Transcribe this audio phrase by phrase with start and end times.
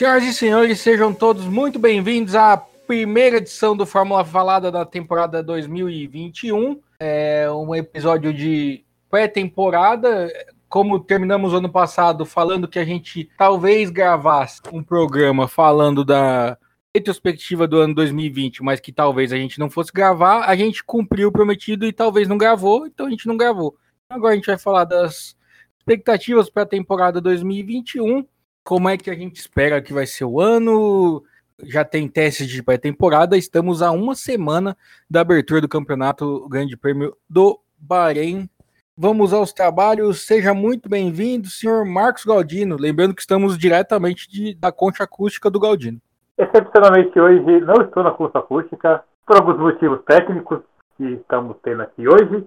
[0.00, 5.42] Senhoras e senhores, sejam todos muito bem-vindos à primeira edição do Fórmula Falada da temporada
[5.42, 6.80] 2021.
[6.98, 10.32] É um episódio de pré-temporada.
[10.70, 16.56] Como terminamos ano passado falando que a gente talvez gravasse um programa falando da
[16.96, 21.28] retrospectiva do ano 2020, mas que talvez a gente não fosse gravar, a gente cumpriu
[21.28, 23.76] o prometido e talvez não gravou, então a gente não gravou.
[24.08, 25.36] Agora a gente vai falar das
[25.78, 28.24] expectativas para a temporada 2021
[28.70, 31.24] como é que a gente espera que vai ser o ano?
[31.64, 33.36] Já tem testes de pré-temporada.
[33.36, 34.76] Estamos a uma semana
[35.10, 38.48] da abertura do campeonato Grande Prêmio do Bahrein.
[38.96, 40.24] Vamos aos trabalhos.
[40.24, 42.76] Seja muito bem-vindo, senhor Marcos Galdino.
[42.78, 45.98] Lembrando que estamos diretamente de, da concha acústica do Galdino.
[46.38, 50.60] Excepcionalmente hoje não estou na concha acústica, por alguns motivos técnicos
[50.96, 52.46] que estamos tendo aqui hoje,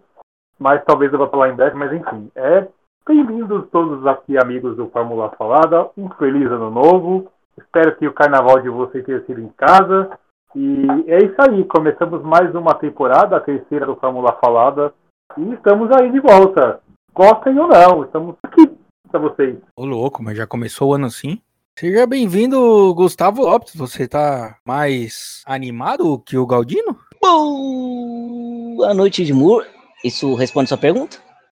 [0.57, 2.65] mas talvez eu vá falar em breve, mas enfim, é
[3.05, 5.89] Bem-vindos todos aqui, amigos do Fórmula Falada.
[5.97, 7.27] Um feliz ano novo.
[7.57, 10.17] Espero que o carnaval de vocês tenha sido em casa.
[10.55, 11.65] E é isso aí.
[11.65, 14.93] Começamos mais uma temporada, a terceira do Fórmula Falada.
[15.37, 16.79] E estamos aí de volta.
[17.13, 18.71] Gostem ou não, estamos aqui
[19.11, 19.57] para vocês.
[19.75, 21.41] Ô louco, mas já começou o ano assim?
[21.77, 23.75] Seja bem-vindo, Gustavo Lopes.
[23.75, 26.97] Você tá mais animado que o Galdino?
[27.21, 29.65] Boa noite, Edmur.
[30.05, 31.17] Isso responde sua pergunta?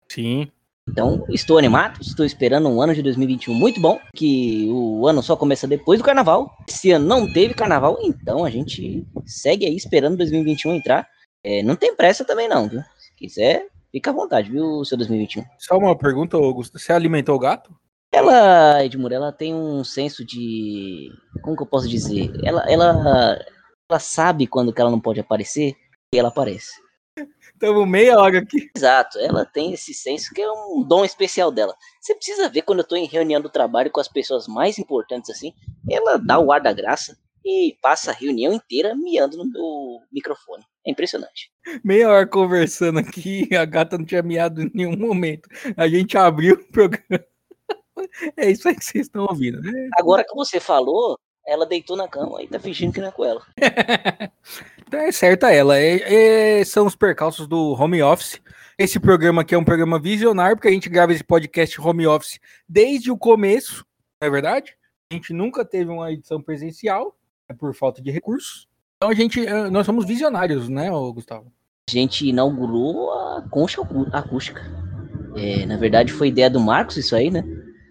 [0.07, 0.49] Sim.
[0.89, 5.35] Então, estou animado, estou esperando um ano de 2021 muito bom, que o ano só
[5.35, 6.55] começa depois do carnaval.
[6.67, 11.07] Esse ano não teve carnaval, então a gente segue aí esperando 2021 entrar.
[11.43, 12.81] É, não tem pressa também não, viu?
[12.97, 15.43] Se quiser, fica à vontade, viu, seu 2021.
[15.57, 16.77] Só uma pergunta, Augusto.
[16.77, 17.73] Você alimentou o gato?
[18.11, 21.09] Ela, Edmur, ela tem um senso de...
[21.41, 22.31] Como que eu posso dizer?
[22.43, 23.39] Ela, ela,
[23.89, 25.75] ela sabe quando que ela não pode aparecer
[26.13, 26.73] e ela aparece.
[27.63, 28.69] Estamos meia hora aqui.
[28.75, 31.73] Exato, ela tem esse senso que é um dom especial dela.
[32.01, 35.29] Você precisa ver quando eu tô em reunião do trabalho com as pessoas mais importantes
[35.29, 35.53] assim,
[35.89, 40.61] ela dá o ar da graça e passa a reunião inteira miando no meu microfone.
[40.85, 41.53] É impressionante.
[41.81, 45.47] Meia hora conversando aqui, a gata não tinha miado em nenhum momento.
[45.77, 47.07] A gente abriu o programa.
[48.35, 49.87] É isso aí que vocês estão ouvindo, né?
[49.97, 53.23] Agora que você falou, ela deitou na cama e tá fingindo que não é com
[53.23, 53.41] ela.
[54.93, 55.79] então é certa ela.
[55.79, 58.39] É, é, são os percalços do home office.
[58.77, 62.39] Esse programa aqui é um programa visionário, porque a gente grava esse podcast home office
[62.69, 63.83] desde o começo,
[64.21, 64.75] não é verdade?
[65.11, 67.17] A gente nunca teve uma edição presencial,
[67.49, 68.67] é por falta de recursos.
[68.97, 71.51] Então a gente, é, nós somos visionários, né, Gustavo?
[71.89, 73.81] A gente inaugurou a concha
[74.11, 74.61] acústica.
[75.35, 77.43] É, na verdade, foi ideia do Marcos isso aí, né?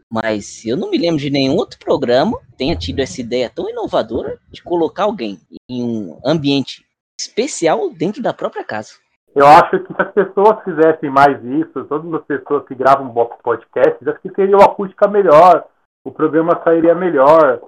[0.09, 4.39] Mas eu não me lembro de nenhum outro programa tenha tido essa ideia tão inovadora
[4.53, 6.85] de colocar alguém em um ambiente
[7.27, 8.95] especial dentro da própria casa.
[9.35, 13.13] Eu acho que se as pessoas fizessem mais isso, todas as pessoas que gravam
[13.43, 15.65] podcast, acho que seria uma acústica melhor,
[16.05, 17.61] o programa sairia melhor.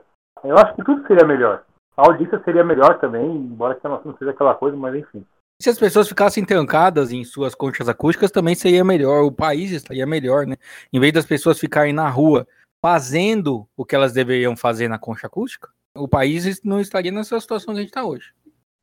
[0.43, 1.63] Eu acho que tudo seria melhor.
[1.97, 5.25] A audiência seria melhor também, embora que não seja aquela coisa, mas enfim.
[5.63, 10.05] Se as pessoas ficassem trancadas em suas conchas acústicas, também seria melhor, o país estaria
[10.05, 10.57] melhor, né?
[10.93, 12.47] Em vez das pessoas ficarem na rua
[12.85, 17.73] fazendo o que elas deveriam fazer na concha acústica, o país não estaria nessa situação
[17.73, 18.35] que a gente está hoje.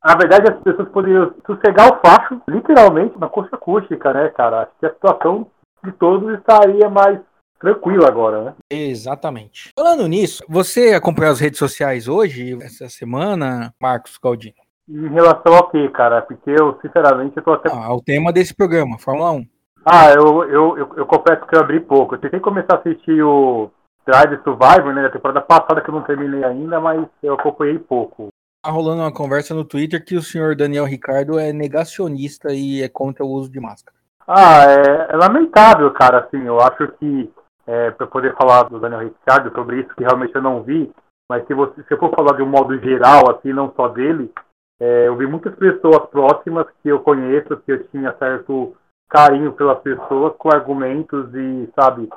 [0.03, 4.63] Na verdade, as pessoas poderiam sossegar o facho, literalmente, na concha acústica, né, cara?
[4.63, 5.47] Acho que a situação
[5.83, 7.19] de todos estaria mais
[7.59, 8.53] tranquila agora, né?
[8.69, 9.71] Exatamente.
[9.77, 14.55] Falando nisso, você acompanhou as redes sociais hoje, essa semana, Marcos Galdino?
[14.89, 16.23] Em relação ao que, cara?
[16.23, 17.69] Porque eu, sinceramente, eu tô até.
[17.71, 19.45] Ah, o tema desse programa, Fórmula 1.
[19.85, 22.15] Ah, eu, eu, eu, eu confesso que eu abri pouco.
[22.15, 23.69] Eu tentei começar a assistir o
[24.05, 25.03] Drive Survivor, né?
[25.03, 28.29] Da temporada passada que eu não terminei ainda, mas eu acompanhei pouco.
[28.63, 32.87] Tá rolando uma conversa no Twitter que o senhor Daniel Ricardo é negacionista e é
[32.87, 33.97] contra o uso de máscara.
[34.27, 36.19] Ah, é, é lamentável, cara.
[36.19, 37.33] Assim, eu acho que
[37.65, 40.91] é, para poder falar do Daniel Ricardo sobre isso, que realmente eu não vi,
[41.27, 44.31] mas se, você, se eu for falar de um modo geral, assim, não só dele,
[44.79, 48.75] é, eu vi muitas pessoas próximas que eu conheço, que eu tinha certo
[49.09, 52.09] carinho pelas pessoas, com argumentos e, sabe,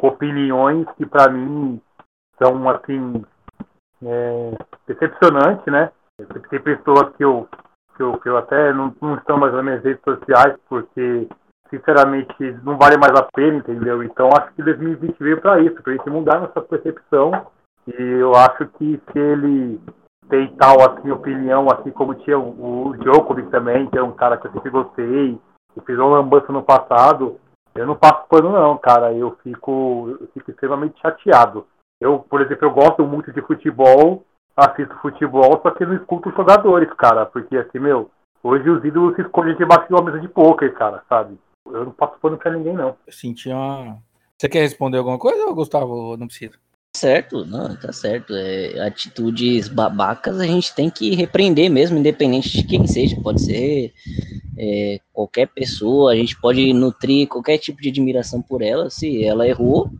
[0.00, 1.80] opiniões que para mim
[2.40, 3.24] são, assim,
[4.04, 4.52] é,
[4.86, 5.90] decepcionantes, né?
[6.50, 7.48] Tem pessoas que eu,
[7.96, 11.28] que eu, que eu até não, não estão mais nas minhas redes sociais, porque,
[11.70, 12.34] sinceramente,
[12.64, 14.02] não vale mais a pena, entendeu?
[14.02, 17.46] Então, acho que 2020 veio para isso, para a gente mudar nossa percepção.
[17.86, 19.80] E eu acho que se ele
[20.28, 24.36] tem tal assim, opinião, assim como tinha o, o Djokovic também, que é um cara
[24.36, 25.40] que eu sempre gostei,
[25.72, 27.40] que fez uma lambança no passado,
[27.74, 29.12] eu não passo pano não, cara.
[29.12, 31.66] Eu fico, eu fico extremamente chateado.
[32.00, 34.24] Eu, por exemplo, eu gosto muito de futebol,
[34.56, 37.26] assisto futebol, só que não escuto os jogadores, cara.
[37.26, 38.10] Porque assim, meu,
[38.42, 41.38] hoje os ídolos se escolhem debaixo de uma mesa de poker, cara, sabe?
[41.66, 42.96] Eu não passo pano pra ninguém, não.
[43.06, 43.98] Eu senti uma.
[44.36, 46.16] Você quer responder alguma coisa, Gustavo?
[46.16, 46.54] Não precisa.
[46.96, 48.34] Certo, não, tá certo.
[48.34, 53.20] É, atitudes babacas a gente tem que repreender mesmo, independente de quem seja.
[53.22, 53.92] Pode ser
[54.56, 58.88] é, qualquer pessoa, a gente pode nutrir qualquer tipo de admiração por ela.
[58.90, 59.90] Se ela errou,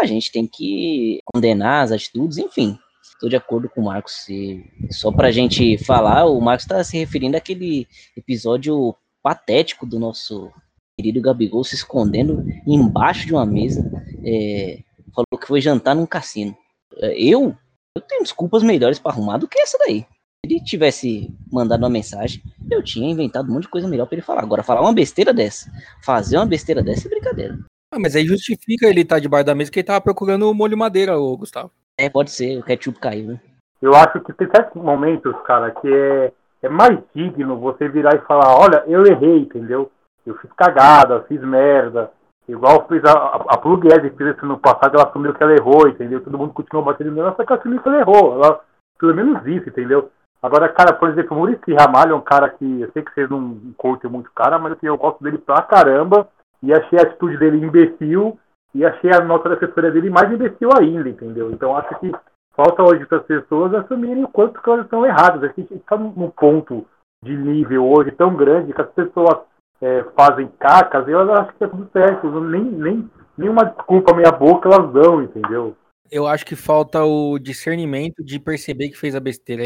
[0.00, 2.78] a gente tem que condenar as atitudes, enfim.
[3.02, 4.12] Estou de acordo com o Marcos.
[4.24, 9.98] Se, só para a gente falar, o Marcos está se referindo àquele episódio patético do
[9.98, 10.52] nosso
[10.98, 13.90] querido Gabigol se escondendo embaixo de uma mesa.
[14.24, 14.80] É,
[15.14, 16.56] falou que foi jantar num cassino.
[16.98, 17.56] É, eu,
[17.96, 20.00] eu tenho desculpas melhores para arrumar do que essa daí.
[20.00, 24.16] Se ele tivesse mandado uma mensagem, eu tinha inventado um monte de coisa melhor para
[24.16, 24.42] ele falar.
[24.42, 25.70] Agora, falar uma besteira dessa,
[26.04, 27.58] fazer uma besteira dessa é brincadeira.
[27.96, 30.54] Ah, mas aí justifica ele estar tá debaixo da mesa que ele tava procurando o
[30.54, 31.70] molho madeira, ô Gustavo.
[31.98, 33.40] É, pode ser, o ketchup caiu, né?
[33.80, 36.32] Eu acho que tem certos momentos, cara, que é,
[36.62, 39.90] é mais digno você virar e falar, olha, eu errei, entendeu?
[40.26, 42.10] Eu fiz cagada, fiz merda,
[42.48, 45.88] Igual fez a, a, a Pugliese fez isso no passado, ela assumiu que ela errou,
[45.88, 46.22] entendeu?
[46.22, 48.34] Todo mundo continuou batendo nela, só que ela assumiu que ela errou.
[48.34, 48.60] Ela,
[48.98, 50.10] pelo menos isso, entendeu?
[50.40, 53.28] Agora, cara, por exemplo, o Murici Ramalho é um cara que eu sei que vocês
[53.28, 56.28] não curtem muito cara, mas assim, eu gosto dele pra caramba.
[56.62, 58.38] E achei a atitude dele imbecil
[58.74, 61.50] e achei a nota da assessoria dele mais imbecil ainda, entendeu?
[61.50, 62.12] Então acho que
[62.54, 65.42] falta hoje para as pessoas assumirem o quanto que elas estão erradas.
[65.42, 66.86] A gente está num ponto
[67.24, 69.38] de nível hoje tão grande que as pessoas
[69.80, 72.40] é, fazem cacas, eu acho que é tudo certo.
[72.40, 75.76] Nem, nem, nenhuma desculpa meia boca elas dão, entendeu?
[76.10, 79.64] Eu acho que falta o discernimento de perceber que fez a besteira.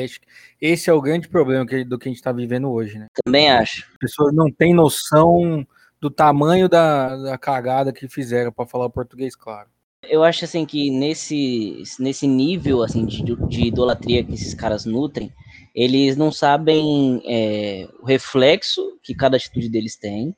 [0.61, 3.07] Esse é o grande problema do que a gente está vivendo hoje, né?
[3.25, 3.87] Também acho.
[3.93, 5.67] As pessoas não têm noção
[6.01, 9.69] do tamanho da, da cagada que fizeram, para falar português claro.
[10.09, 15.31] Eu acho assim que nesse, nesse nível assim de, de idolatria que esses caras nutrem,
[15.75, 20.35] eles não sabem é, o reflexo que cada atitude deles tem,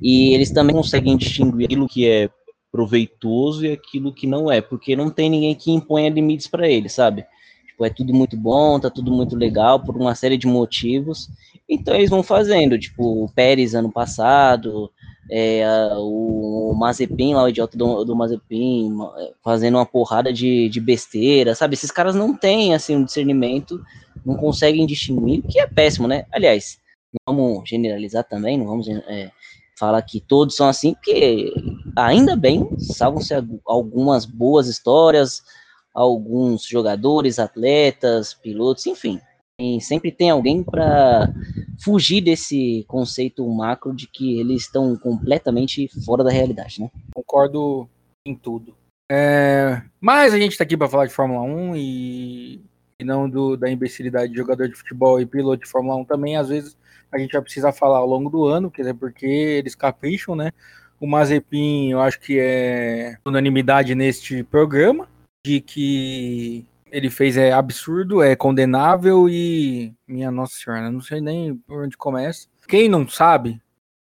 [0.00, 2.30] e eles também conseguem distinguir aquilo que é
[2.70, 6.92] proveitoso e aquilo que não é, porque não tem ninguém que imponha limites para eles,
[6.92, 7.26] sabe?
[7.66, 11.28] Tipo, é tudo muito bom, tá tudo muito legal por uma série de motivos,
[11.68, 14.90] então eles vão fazendo, tipo, o Pérez ano passado,
[15.30, 15.64] é,
[15.96, 18.96] o, Mazepin lá, o idiota do, do Mazepin,
[19.44, 21.74] fazendo uma porrada de, de besteira, sabe?
[21.74, 23.80] Esses caras não têm, assim, um discernimento
[24.24, 26.26] não conseguem distinguir, o que é péssimo, né?
[26.32, 26.78] Aliás,
[27.26, 29.30] vamos generalizar também, não vamos é,
[29.78, 31.52] falar que todos são assim, porque
[31.96, 33.34] ainda bem, salvam-se
[33.66, 35.42] algumas boas histórias,
[35.94, 39.20] alguns jogadores, atletas, pilotos, enfim.
[39.58, 41.32] E sempre tem alguém para
[41.82, 46.90] fugir desse conceito macro de que eles estão completamente fora da realidade, né?
[47.14, 47.88] Concordo
[48.26, 48.74] em tudo.
[49.10, 52.60] É, mas a gente está aqui para falar de Fórmula 1 e
[53.00, 56.36] e não do, da imbecilidade de jogador de futebol e piloto de Fórmula 1 também,
[56.36, 56.76] às vezes
[57.10, 60.52] a gente vai precisar falar ao longo do ano, quer dizer, porque eles capricham, né?
[61.00, 65.08] O Mazepin, eu acho que é unanimidade neste programa,
[65.44, 69.94] de que ele fez é absurdo, é condenável e.
[70.06, 72.48] Minha Nossa Senhora, não sei nem por onde começa.
[72.68, 73.60] Quem não sabe,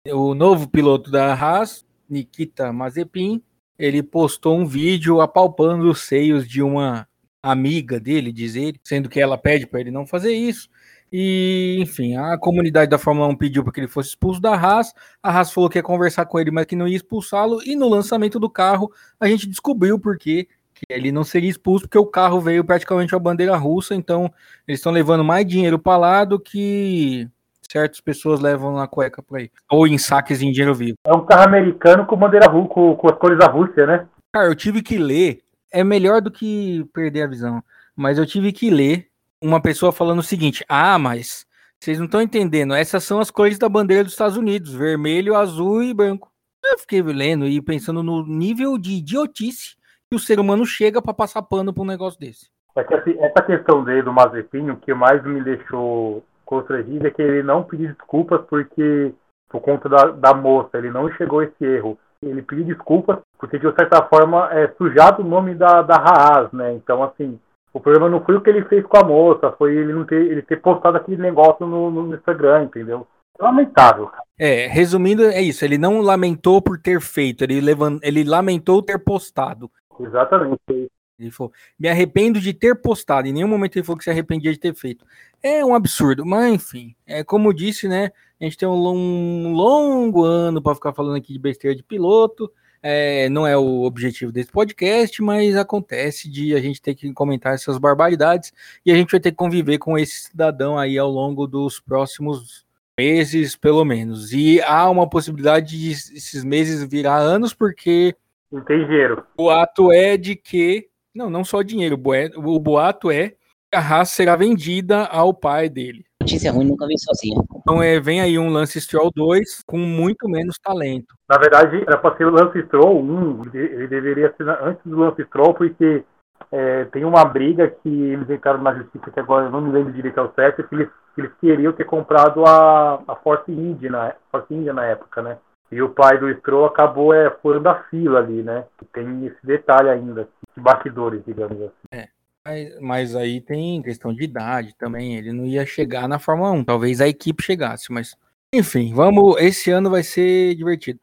[0.08, 3.44] o novo piloto da Haas, Nikita Mazepin,
[3.78, 7.08] ele postou um vídeo apalpando os seios de uma
[7.42, 10.70] amiga dele, diz ele, sendo que ela pede para ele não fazer isso.
[11.12, 14.94] E, enfim, a comunidade da Fórmula 1 pediu para que ele fosse expulso da Haas.
[15.24, 17.62] A Haas falou que ia conversar com ele, mas que não ia expulsá-lo.
[17.66, 20.48] E no lançamento do carro, a gente descobriu porque
[20.80, 23.94] que ele não seria expulso, porque o carro veio praticamente a bandeira russa.
[23.94, 24.32] Então,
[24.68, 27.28] eles estão levando mais dinheiro para lá do que
[27.72, 29.52] certas pessoas levam na cueca por aí.
[29.70, 30.98] Ou em saques em dinheiro vivo.
[31.06, 34.08] É um carro americano com bandeira russa, com, com as cores da Rússia, né?
[34.32, 37.64] Cara, eu tive que ler é melhor do que perder a visão.
[37.96, 39.08] Mas eu tive que ler
[39.42, 41.46] uma pessoa falando o seguinte: ah, mas
[41.80, 45.84] vocês não estão entendendo, essas são as cores da bandeira dos Estados Unidos: vermelho, azul
[45.84, 46.32] e branco.
[46.64, 49.79] Eu fiquei lendo e pensando no nível de idiotice
[50.10, 52.50] que o ser humano chega para passar pano para um negócio desse.
[52.76, 57.12] É que assim, essa questão dele do Mazepin, o que mais me deixou constrangido é
[57.12, 59.14] que ele não pediu desculpas porque,
[59.50, 63.58] por conta da, da moça, ele não chegou a esse erro ele pediu desculpas, porque
[63.58, 66.74] de certa forma é sujado o nome da, da Haas, né?
[66.74, 67.40] Então, assim,
[67.74, 70.20] o problema não foi o que ele fez com a moça, foi ele não ter,
[70.20, 73.08] ele ter postado aquele negócio no, no Instagram, entendeu?
[73.40, 74.12] É lamentável.
[74.38, 75.64] É, resumindo, é isso.
[75.64, 78.00] Ele não lamentou por ter feito, ele, levant...
[78.04, 79.72] ele lamentou ter postado.
[80.00, 80.90] Exatamente.
[81.20, 83.28] Ele falou, me arrependo de ter postado.
[83.28, 85.06] Em nenhum momento ele falou que se arrependia de ter feito.
[85.44, 86.96] É um absurdo, mas enfim.
[87.06, 88.12] É como disse, né?
[88.40, 92.50] A gente tem um, long, longo ano para ficar falando aqui de besteira de piloto.
[92.82, 97.54] É, não é o objetivo desse podcast, mas acontece de a gente ter que comentar
[97.54, 98.54] essas barbaridades
[98.86, 102.66] e a gente vai ter que conviver com esse cidadão aí ao longo dos próximos
[102.98, 104.32] meses, pelo menos.
[104.32, 108.16] E há uma possibilidade de esses meses virar anos, porque
[108.52, 109.24] não tem dinheiro.
[109.38, 112.00] O ato é de que Não, não só dinheiro.
[112.38, 116.06] O boato é que a Haas será vendida ao pai dele.
[116.22, 117.42] Notícia ruim nunca vem sozinha.
[117.56, 121.16] Então é, vem aí um Lance Stroll 2 com muito menos talento.
[121.30, 123.42] Na verdade, era para ser o Lance Stroll 1.
[123.54, 126.04] Ele deveria ser antes do Lance Stroll, porque
[126.52, 129.94] é, tem uma briga que eles entraram na justiça, que agora eu não me lembro
[129.94, 134.14] direito ao certo, que eles, que eles queriam ter comprado a, a Force India, na,
[134.32, 135.38] Force India na época, né?
[135.72, 138.66] E o pai do Stroll acabou é, furando a fila ali, né?
[138.94, 141.74] Tem esse detalhe ainda, de bastidores, digamos assim.
[141.92, 142.08] É.
[142.44, 145.18] Mas, mas, aí tem questão de idade também.
[145.18, 146.64] Ele não ia chegar na Fórmula 1.
[146.64, 148.16] Talvez a equipe chegasse, mas.
[148.52, 149.40] Enfim, vamos.
[149.40, 151.00] Esse ano vai ser divertido.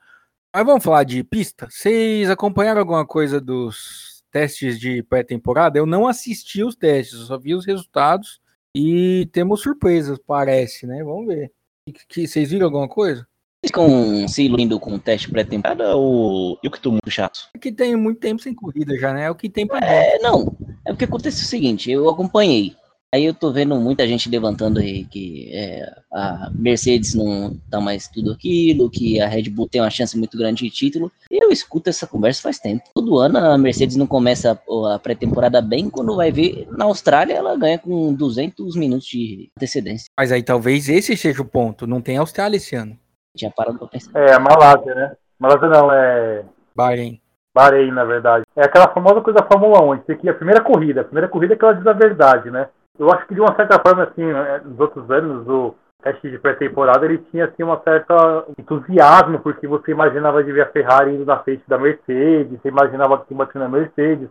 [0.53, 1.69] Mas vamos falar de pista.
[1.71, 5.79] Vocês acompanharam alguma coisa dos testes de pré-temporada?
[5.79, 8.41] Eu não assisti os testes, eu só vi os resultados
[8.75, 11.05] e temos surpresas, parece, né?
[11.05, 11.53] Vamos ver.
[11.87, 13.27] Que, que, vocês viram alguma coisa?
[13.67, 17.49] Ficam se iludindo com o teste pré-temporada ou eu que tô muito chato?
[17.55, 19.25] É que tem muito tempo sem corrida já, né?
[19.25, 20.57] É o que tem pra É, não.
[20.85, 22.75] É porque acontece o seguinte, eu acompanhei.
[23.15, 28.09] Aí eu tô vendo muita gente levantando aí que é, a Mercedes não tá mais
[28.09, 31.11] tudo aquilo, que a Red Bull tem uma chance muito grande de título.
[31.31, 32.85] E eu escuto essa conversa faz tempo.
[32.95, 34.61] Todo ano a Mercedes não começa
[34.93, 40.09] a pré-temporada bem, quando vai ver, na Austrália ela ganha com 200 minutos de antecedência.
[40.19, 42.99] Mas aí talvez esse seja o ponto, não tem Austrália esse ano.
[43.37, 44.19] Tinha parado pra pensar.
[44.19, 45.17] É, a Malásia, né?
[45.39, 46.45] Malásia não, é.
[46.75, 47.21] Bahrein.
[47.55, 48.45] Bahrein, na verdade.
[48.57, 51.03] É aquela famosa coisa da Fórmula 1, tem que a primeira corrida.
[51.03, 52.69] A primeira corrida é que ela diz a verdade, né?
[52.99, 56.39] Eu acho que de uma certa forma, assim, é, nos outros anos, o teste de
[56.39, 61.25] pré-temporada, ele tinha, assim, uma certa entusiasmo, porque você imaginava de ver a Ferrari indo
[61.25, 64.29] na frente da Mercedes, você imaginava que tinha na Mercedes,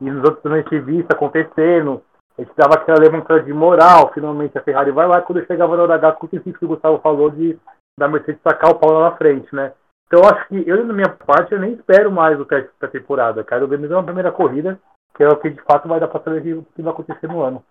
[0.00, 2.02] e nos outros anos a gente via isso acontecendo,
[2.38, 5.84] a gente dava aquela levantada de moral, finalmente a Ferrari vai lá, quando chegava na
[5.84, 7.58] hora H, com o que o Gustavo falou de
[7.98, 9.72] da Mercedes sacar o pau lá na frente, né?
[10.06, 13.42] Então acho que eu, na minha parte, eu nem espero mais o teste da temporada.
[13.42, 14.78] Quero ver mesmo uma primeira corrida,
[15.16, 17.42] que é o que de fato vai dar para saber o que vai acontecer no
[17.42, 17.64] ano.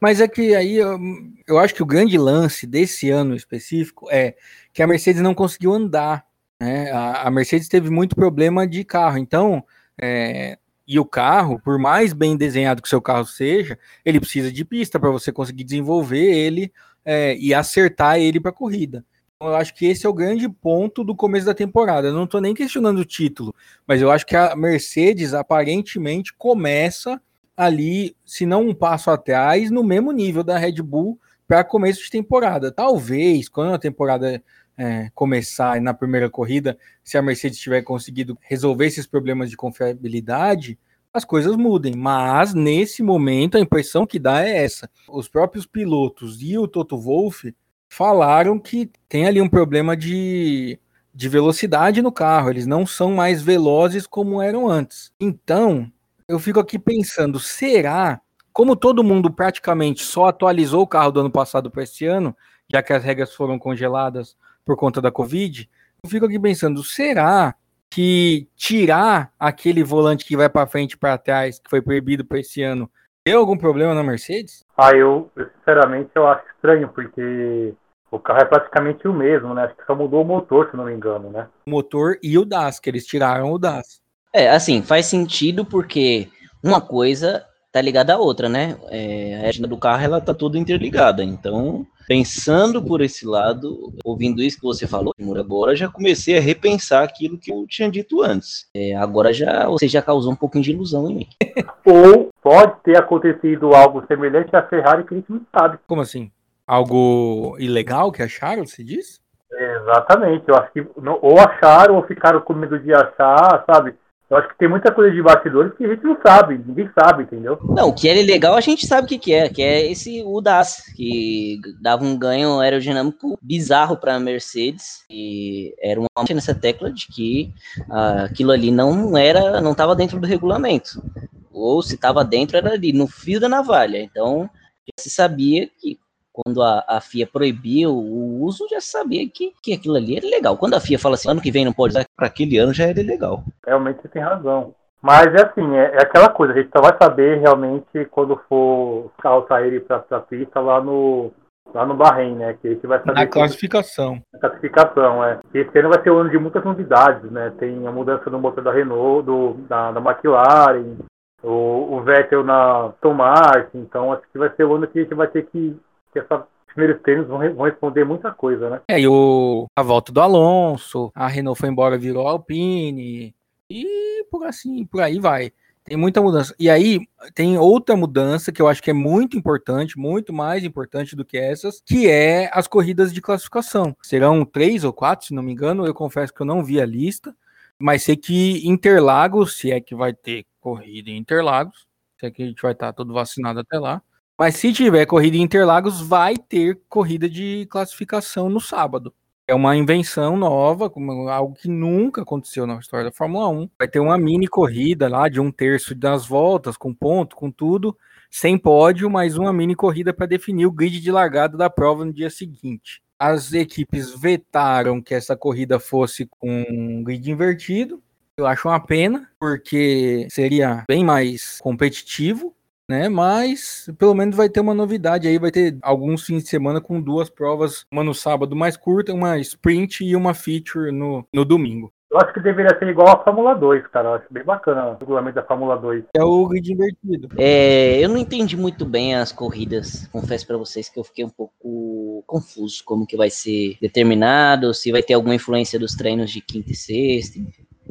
[0.00, 0.98] Mas é que aí eu,
[1.46, 4.36] eu acho que o grande lance desse ano específico é
[4.72, 6.24] que a Mercedes não conseguiu andar.
[6.60, 6.90] Né?
[6.90, 9.18] A, a Mercedes teve muito problema de carro.
[9.18, 9.64] Então,
[10.00, 14.64] é, e o carro, por mais bem desenhado que seu carro seja, ele precisa de
[14.64, 16.72] pista para você conseguir desenvolver ele
[17.04, 19.04] é, e acertar ele para a corrida.
[19.40, 22.08] Eu acho que esse é o grande ponto do começo da temporada.
[22.08, 23.54] Eu não estou nem questionando o título,
[23.86, 27.22] mas eu acho que a Mercedes aparentemente começa
[27.56, 32.10] ali, se não um passo atrás, no mesmo nível da Red Bull para começo de
[32.10, 32.72] temporada.
[32.72, 34.42] Talvez, quando a temporada
[34.76, 40.76] é, começar na primeira corrida, se a Mercedes tiver conseguido resolver esses problemas de confiabilidade,
[41.14, 41.94] as coisas mudem.
[41.94, 44.90] Mas nesse momento a impressão que dá é essa.
[45.08, 47.54] Os próprios pilotos e o Toto Wolff
[47.88, 50.78] falaram que tem ali um problema de,
[51.14, 55.12] de velocidade no carro, eles não são mais velozes como eram antes.
[55.18, 55.90] Então,
[56.28, 58.20] eu fico aqui pensando, será,
[58.52, 62.36] como todo mundo praticamente só atualizou o carro do ano passado para esse ano,
[62.70, 65.68] já que as regras foram congeladas por conta da Covid,
[66.04, 67.54] eu fico aqui pensando, será
[67.90, 72.38] que tirar aquele volante que vai para frente e para trás, que foi proibido para
[72.38, 72.90] esse ano,
[73.28, 74.64] Deu algum problema na Mercedes?
[74.74, 77.74] Ah, eu, sinceramente, eu acho estranho, porque
[78.10, 79.64] o carro é praticamente o mesmo, né?
[79.64, 81.46] Acho que só mudou o motor, se não me engano, né?
[81.66, 84.00] O motor e o DAS, que eles tiraram o DAS.
[84.32, 86.28] É, assim, faz sentido porque
[86.64, 88.76] uma coisa tá ligada à outra, né?
[88.90, 91.22] É, a retina do carro, ela tá toda interligada.
[91.22, 97.04] Então, pensando por esse lado, ouvindo isso que você falou, agora já comecei a repensar
[97.04, 98.68] aquilo que eu tinha dito antes.
[98.74, 101.28] É, agora já você já causou um pouquinho de ilusão em mim.
[101.84, 105.78] Ou pode ter acontecido algo semelhante à Ferrari que a gente não sabe.
[105.86, 106.30] Como assim?
[106.66, 109.20] Algo ilegal que acharam, se diz?
[109.50, 110.44] Exatamente.
[110.46, 110.86] Eu acho que
[111.22, 113.94] ou acharam ou ficaram com medo de achar, sabe?
[114.30, 117.22] Eu acho que tem muita coisa de bastidores que a gente não sabe, ninguém sabe,
[117.22, 117.58] entendeu?
[117.62, 120.22] Não, o que é legal a gente sabe o que, que é, que é esse
[120.22, 126.92] UDAS, que dava um ganho aerodinâmico bizarro para a Mercedes, e era uma nessa tecla
[126.92, 127.54] de que
[127.88, 131.02] uh, aquilo ali não era, não estava dentro do regulamento,
[131.50, 133.98] ou se estava dentro era ali no fio da navalha.
[133.98, 134.50] Então
[134.86, 135.98] já se sabia que
[136.44, 140.56] quando a, a FIA proibiu o uso, já sabia que, que aquilo ali era legal.
[140.56, 142.84] Quando a FIA fala assim, ano que vem não pode usar, para aquele ano já
[142.84, 143.42] era legal.
[143.66, 144.74] Realmente você tem razão.
[145.02, 149.06] Mas é assim, é, é, aquela coisa, a gente só vai saber realmente quando for
[149.06, 151.30] os carros saírem para a pista lá no,
[151.72, 152.56] lá no Bahrein, né?
[152.60, 153.14] Que a gente vai saber.
[153.14, 154.20] Na classificação.
[154.32, 155.38] Na classificação, é.
[155.54, 157.52] Esse ano vai ser um ano de muitas novidades, né?
[157.58, 160.96] Tem a mudança no motor da Renault, do, da, da McLaren,
[161.42, 165.02] o, o Vettel na Tom Martin, então acho que vai ser o ano que a
[165.02, 165.76] gente vai ter que
[166.12, 168.80] que essa primeiros tênis vão, responder muita coisa, né?
[168.86, 173.34] É, e o, a volta do Alonso, a Renault foi embora, virou Alpine,
[173.68, 175.52] e por assim, por aí vai.
[175.84, 176.54] Tem muita mudança.
[176.58, 177.00] E aí,
[177.34, 181.38] tem outra mudança que eu acho que é muito importante, muito mais importante do que
[181.38, 183.96] essas, que é as corridas de classificação.
[184.02, 185.86] Serão três ou quatro, se não me engano.
[185.86, 187.34] Eu confesso que eu não vi a lista,
[187.78, 191.86] mas sei que Interlagos, se é que vai ter corrida em Interlagos,
[192.18, 194.02] se é que a gente vai estar todo vacinado até lá.
[194.38, 199.12] Mas se tiver corrida em Interlagos, vai ter corrida de classificação no sábado.
[199.48, 200.92] É uma invenção nova,
[201.32, 203.68] algo que nunca aconteceu na história da Fórmula 1.
[203.76, 207.96] Vai ter uma mini corrida lá de um terço das voltas, com ponto, com tudo,
[208.30, 212.12] sem pódio, mas uma mini corrida para definir o grid de largada da prova no
[212.12, 213.02] dia seguinte.
[213.18, 218.00] As equipes vetaram que essa corrida fosse com um grid invertido.
[218.36, 222.54] Eu acho uma pena, porque seria bem mais competitivo
[222.88, 223.08] né?
[223.08, 227.00] Mas pelo menos vai ter uma novidade aí, vai ter alguns fins de semana com
[227.00, 231.92] duas provas, uma no sábado mais curta, uma sprint e uma feature no, no domingo.
[232.10, 234.08] Eu acho que deveria ser igual a Fórmula 2, cara.
[234.08, 236.04] Eu acho bem bacana o regulamento da Fórmula 2.
[236.16, 237.28] É o grid invertido.
[237.36, 240.06] É, eu não entendi muito bem as corridas.
[240.10, 244.90] Confesso para vocês que eu fiquei um pouco confuso como que vai ser determinado, se
[244.90, 247.40] vai ter alguma influência dos treinos de quinta e sexta,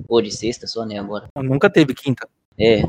[0.10, 1.28] ou de sexta só, né, agora.
[1.36, 2.28] Nunca teve quinta.
[2.60, 2.82] É,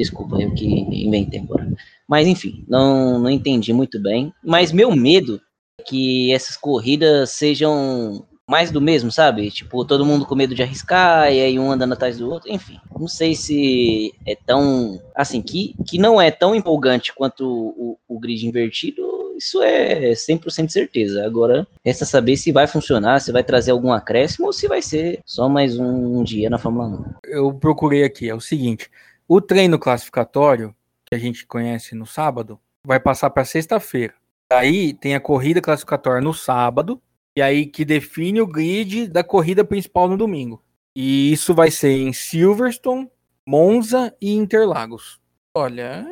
[0.00, 1.70] Desculpa, eu que inventei agora.
[2.08, 4.32] Mas enfim, não, não entendi muito bem.
[4.42, 5.38] Mas meu medo
[5.78, 9.50] é que essas corridas sejam mais do mesmo, sabe?
[9.50, 12.50] Tipo, todo mundo com medo de arriscar e aí um andando atrás do outro.
[12.50, 14.98] Enfim, não sei se é tão.
[15.14, 19.02] Assim, que, que não é tão empolgante quanto o, o grid invertido.
[19.36, 21.26] Isso é 100% certeza.
[21.26, 25.20] Agora, resta saber se vai funcionar, se vai trazer algum acréscimo ou se vai ser
[25.26, 27.04] só mais um dia na Fórmula 1.
[27.24, 28.90] Eu procurei aqui, é o seguinte:
[29.32, 30.74] o treino classificatório,
[31.06, 34.12] que a gente conhece no sábado, vai passar para sexta-feira.
[34.52, 37.00] Aí tem a corrida classificatória no sábado,
[37.36, 40.60] e aí que define o grid da corrida principal no domingo.
[40.96, 43.08] E isso vai ser em Silverstone,
[43.46, 45.20] Monza e Interlagos.
[45.54, 46.04] Olha,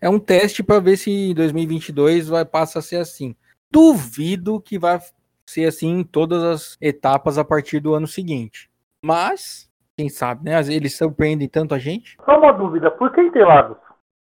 [0.00, 3.34] é um teste para ver se em 2022 vai passar a ser assim.
[3.68, 5.00] Duvido que vai
[5.44, 8.70] ser assim em todas as etapas a partir do ano seguinte.
[9.04, 10.60] Mas quem sabe, né?
[10.68, 12.16] Eles surpreendem tanto a gente.
[12.24, 13.76] Só uma dúvida, por que Interlagos?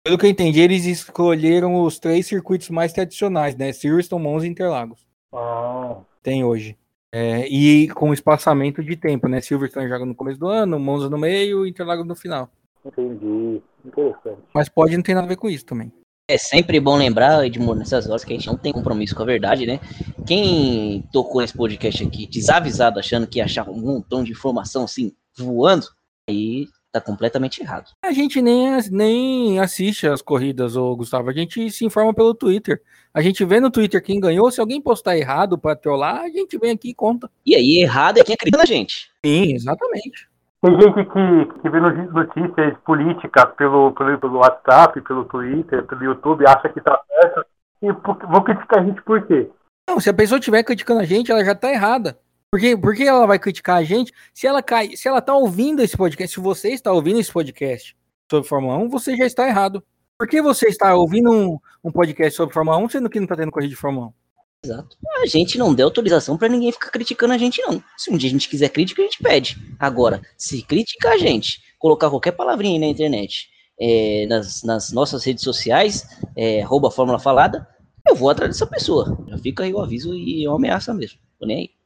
[0.04, 3.72] Pelo que eu entendi, eles escolheram os três circuitos mais tradicionais, né?
[3.72, 5.06] Silverstone, Monza e Interlagos.
[5.34, 5.98] Ah.
[6.24, 6.78] Tem hoje.
[7.14, 9.42] É, e com espaçamento de tempo, né?
[9.42, 12.50] Silverstone joga no começo do ano, Monza no meio e Interlagos no final.
[12.86, 13.62] Entendi.
[13.86, 14.42] Interessante.
[14.54, 15.92] Mas pode não ter nada a ver com isso também.
[16.30, 19.26] É sempre bom lembrar, Edmundo, nessas horas que a gente não tem compromisso com a
[19.26, 19.80] verdade, né?
[20.28, 25.12] Quem tocou esse podcast aqui desavisado, achando que ia achar um montão de informação assim
[25.44, 25.88] voando,
[26.30, 27.92] aí tá completamente errado.
[28.04, 31.30] A gente nem, nem assiste as corridas, ô Gustavo.
[31.30, 32.82] A gente se informa pelo Twitter.
[33.14, 34.52] A gente vê no Twitter quem ganhou.
[34.52, 37.30] Se alguém postar errado pra trollar, a gente vem aqui e conta.
[37.46, 39.12] E aí, errado é quem acredita na gente.
[39.26, 40.30] Sim, exatamente.
[40.62, 46.46] Tem gente que, que vê notícias políticas pelo, pelo, pelo WhatsApp, pelo Twitter, pelo YouTube,
[46.46, 47.46] acha que tá certo.
[47.82, 49.50] E vou criticar a gente por quê?
[49.90, 52.20] Não, se a pessoa estiver criticando a gente, ela já tá errada.
[52.52, 54.12] Porque, por que ela vai criticar a gente?
[54.34, 57.96] Se ela cai, se ela tá ouvindo esse podcast, se você está ouvindo esse podcast
[58.30, 59.84] sobre Fórmula 1, você já está errado.
[60.18, 63.36] Por que você está ouvindo um, um podcast sobre Fórmula 1, sendo que não está
[63.36, 64.14] tendo corrida de Fórmula 1?
[64.66, 64.98] Exato.
[65.22, 67.82] A gente não deu autorização para ninguém ficar criticando a gente, não.
[67.96, 69.58] Se um dia a gente quiser crítica, a gente pede.
[69.80, 73.48] Agora, se criticar a gente, colocar qualquer palavrinha aí na internet,
[73.80, 77.66] é, nas, nas, nossas redes sociais, é, Fórmula Falada,
[78.06, 79.18] eu vou atrás dessa pessoa.
[79.28, 81.20] Já fica aí o aviso e é uma ameaça mesmo.
[81.40, 81.79] Tô nem aí.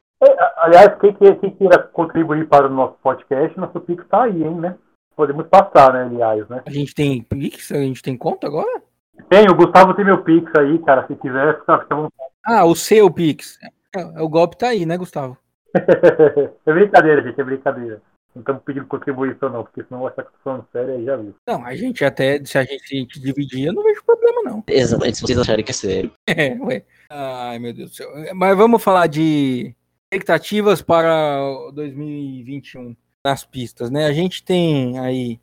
[0.64, 4.54] É, aliás, quem, quem queira contribuir para o nosso podcast, nosso Pix está aí, hein,
[4.54, 4.76] né?
[5.14, 6.62] Podemos passar, né, aliás, né?
[6.66, 7.70] A gente tem Pix?
[7.70, 8.82] A gente tem conta agora?
[9.28, 11.06] Tem, o Gustavo tem meu Pix aí, cara.
[11.06, 12.30] Se quiser, fica, fica vontade.
[12.44, 13.58] Ah, o seu Pix.
[13.94, 15.36] É, o golpe tá aí, né, Gustavo?
[15.74, 18.02] é brincadeira, gente, é brincadeira.
[18.34, 21.34] Não estamos pedindo contribuição, não, porque senão vai estar falando sério aí já viu.
[21.46, 24.64] Não, a gente até, se a gente dividir, eu não vejo problema, não.
[24.66, 26.10] Exatamente, se vocês acharem que é sério.
[26.26, 26.82] É, ué.
[27.08, 28.08] Ai, meu Deus do céu.
[28.34, 29.72] Mas vamos falar de
[30.14, 31.40] expectativas para
[31.72, 34.06] 2021 nas pistas, né?
[34.06, 35.40] A gente tem aí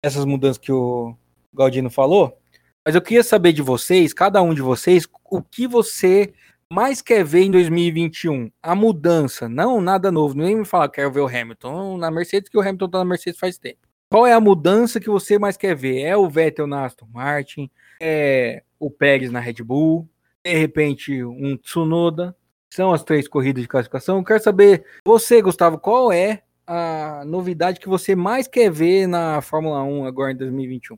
[0.00, 1.16] essas mudanças que o
[1.52, 2.38] Galdino falou,
[2.84, 6.32] mas eu queria saber de vocês, cada um de vocês, o que você
[6.70, 8.50] mais quer ver em 2021?
[8.62, 12.48] A mudança, não nada novo, nem me falar que quero ver o Hamilton na Mercedes,
[12.48, 13.80] que o Hamilton tá na Mercedes faz tempo.
[14.08, 16.00] Qual é a mudança que você mais quer ver?
[16.02, 17.70] É o Vettel na Aston Martin?
[18.00, 20.08] É o Pérez na Red Bull?
[20.44, 22.36] De repente, um Tsunoda?
[22.74, 24.18] São as três corridas de classificação.
[24.18, 29.42] Eu quero saber, você, Gustavo, qual é a novidade que você mais quer ver na
[29.42, 30.96] Fórmula 1 agora em 2021?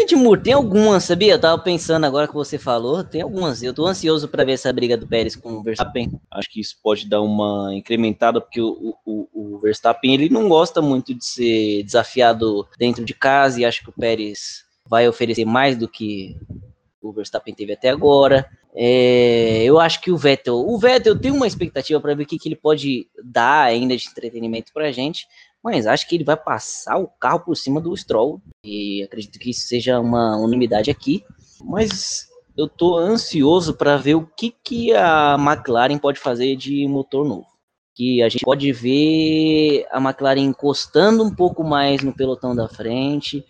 [0.00, 1.34] Edmur, tem algumas, sabia?
[1.34, 3.62] Eu tava pensando agora que você falou, tem algumas.
[3.62, 6.18] Eu tô ansioso para ver essa briga do Pérez com o Verstappen.
[6.30, 10.80] Acho que isso pode dar uma incrementada, porque o, o, o Verstappen ele não gosta
[10.80, 15.76] muito de ser desafiado dentro de casa e acho que o Pérez vai oferecer mais
[15.76, 16.36] do que
[17.02, 18.48] o Verstappen teve até agora.
[18.74, 22.38] É, eu acho que o Vettel, o Vettel tem uma expectativa para ver o que,
[22.38, 25.26] que ele pode dar ainda de entretenimento para a gente,
[25.62, 29.50] mas acho que ele vai passar o carro por cima do Stroll e acredito que
[29.50, 31.22] isso seja uma unanimidade aqui.
[31.62, 37.26] Mas eu tô ansioso para ver o que, que a McLaren pode fazer de motor
[37.26, 37.46] novo.
[37.94, 43.44] Que a gente pode ver a McLaren encostando um pouco mais no pelotão da frente.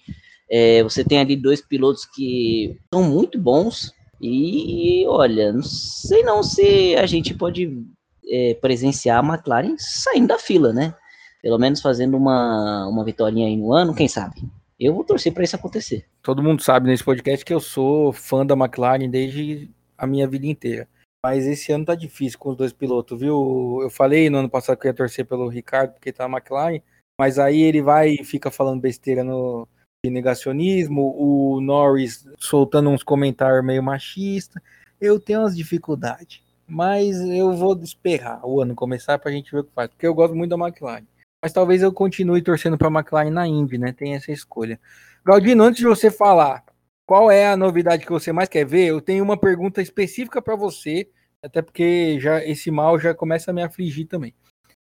[0.50, 6.44] É, você tem ali dois pilotos que são muito bons, e olha, não sei não
[6.44, 7.85] se a gente pode
[8.30, 10.94] é, presenciar a McLaren saindo da fila, né?
[11.42, 14.48] Pelo menos fazendo uma, uma vitória aí no ano, quem sabe?
[14.78, 16.06] Eu vou torcer para isso acontecer.
[16.22, 20.46] Todo mundo sabe nesse podcast que eu sou fã da McLaren desde a minha vida
[20.46, 20.88] inteira.
[21.24, 23.78] Mas esse ano tá difícil com os dois pilotos, viu?
[23.82, 26.80] Eu falei no ano passado que eu ia torcer pelo Ricardo porque tá na McLaren,
[27.18, 29.68] mas aí ele vai e fica falando besteira no,
[30.04, 34.60] de negacionismo, o Norris soltando uns comentários meio machista.
[35.00, 39.60] Eu tenho umas dificuldades, mas eu vou esperar o ano começar para a gente ver
[39.60, 41.06] o que faz, porque eu gosto muito da McLaren.
[41.40, 43.92] Mas talvez eu continue torcendo para a McLaren na Indy, né?
[43.92, 44.80] Tem essa escolha.
[45.24, 46.64] Galdino, antes de você falar
[47.06, 50.56] qual é a novidade que você mais quer ver, eu tenho uma pergunta específica para
[50.56, 51.08] você,
[51.40, 54.34] até porque já esse mal já começa a me afligir também.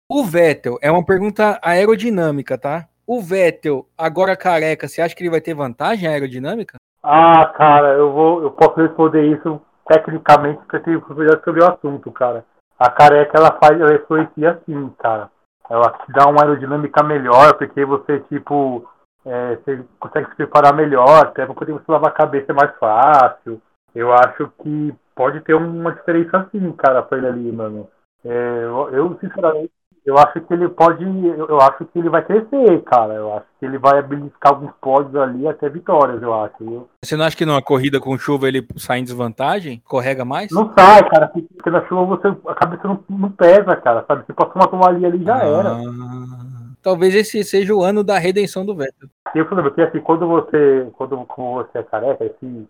[0.08, 2.88] O Vettel é uma pergunta aerodinâmica, tá?
[3.10, 6.76] O Vettel, agora careca, você acha que ele vai ter vantagem aerodinâmica?
[7.02, 11.72] Ah, cara, eu vou, eu posso responder isso tecnicamente porque eu tenho curiosidade sobre o
[11.72, 12.44] assunto, cara.
[12.78, 15.30] A careca ela faz, ela influencia assim, cara.
[15.70, 18.86] Ela te dá uma aerodinâmica melhor, porque você, tipo,
[19.24, 23.58] é, você consegue se preparar melhor, até porque você lavar a cabeça é mais fácil.
[23.94, 27.88] Eu acho que pode ter uma diferença assim, cara, pra ele ali, mano.
[28.22, 29.72] É, eu, sinceramente,
[30.08, 31.04] eu acho que ele pode.
[31.04, 33.12] Eu acho que ele vai crescer, cara.
[33.12, 36.88] Eu acho que ele vai habilitar alguns pódios ali até vitórias, eu acho.
[37.04, 39.82] Você não acha que numa corrida com chuva ele sai em desvantagem?
[39.84, 40.50] Correga mais?
[40.50, 41.28] Não sai, cara.
[41.28, 44.02] Porque na chuva você, a cabeça não, não pesa, cara.
[44.08, 44.24] Sabe?
[44.24, 45.78] Você passa uma toalha ali já ah, era.
[46.82, 49.10] Talvez esse seja o ano da redenção do Vettel.
[49.34, 50.88] Eu porque assim, quando você.
[50.94, 52.66] Quando como você é careca, assim,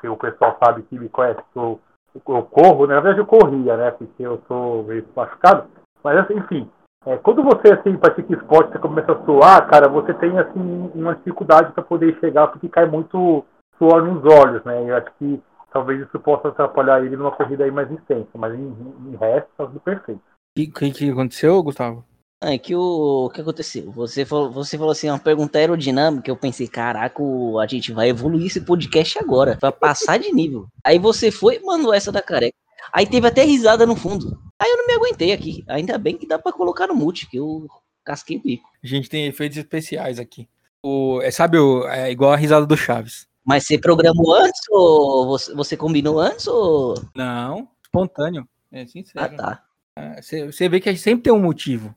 [0.00, 1.78] que o pessoal sabe que me conhece, eu,
[2.14, 2.94] eu corro, né?
[2.94, 3.90] Na verdade eu corria, né?
[3.90, 5.68] Porque eu sou meio machucado.
[6.08, 6.70] Mas assim, enfim,
[7.04, 11.14] é, quando você assim pratica esporte, você começa a suar, cara, você tem assim uma
[11.14, 13.44] dificuldade para poder chegar porque cai muito
[13.76, 14.90] suor nos olhos, né?
[14.90, 15.38] Eu acho que
[15.70, 18.74] talvez isso possa atrapalhar ele numa corrida aí mais intensa, mas em,
[19.06, 20.22] em resto tá tudo perfeito.
[20.56, 22.02] O que, que aconteceu, Gustavo?
[22.42, 23.92] É que o, o que aconteceu?
[23.92, 26.30] Você falou, você falou assim, uma pergunta aerodinâmica.
[26.30, 27.22] Eu pensei, caraca,
[27.60, 30.66] a gente vai evoluir esse podcast agora, vai passar de nível.
[30.82, 32.56] Aí você foi e mandou essa da careca.
[32.92, 34.38] Aí teve até risada no fundo.
[34.58, 35.64] Aí eu não me aguentei aqui.
[35.68, 37.66] Ainda bem que dá para colocar no mute, que eu
[38.04, 38.68] casquei o bico.
[38.82, 40.48] A gente tem efeitos especiais aqui.
[40.82, 43.26] O, é, sabe, o, é igual a risada do Chaves.
[43.44, 46.94] Mas você programou antes ou você, você combinou antes ou.
[47.14, 48.46] Não, espontâneo.
[48.70, 49.24] É sincero.
[49.24, 49.64] Ah, tá.
[49.96, 51.94] É, você, você vê que a gente sempre tem um motivo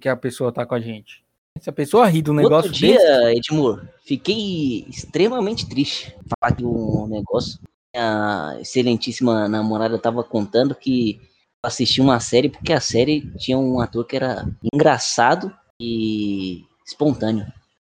[0.00, 1.22] que a pessoa tá com a gente.
[1.60, 3.36] Se a pessoa ri do negócio Outro dia, desse...
[3.36, 7.60] Edmur, fiquei extremamente triste falar de um negócio
[7.94, 11.20] minha excelentíssima namorada estava contando que
[11.64, 17.46] assistiu uma série porque a série tinha um ator que era engraçado e espontâneo.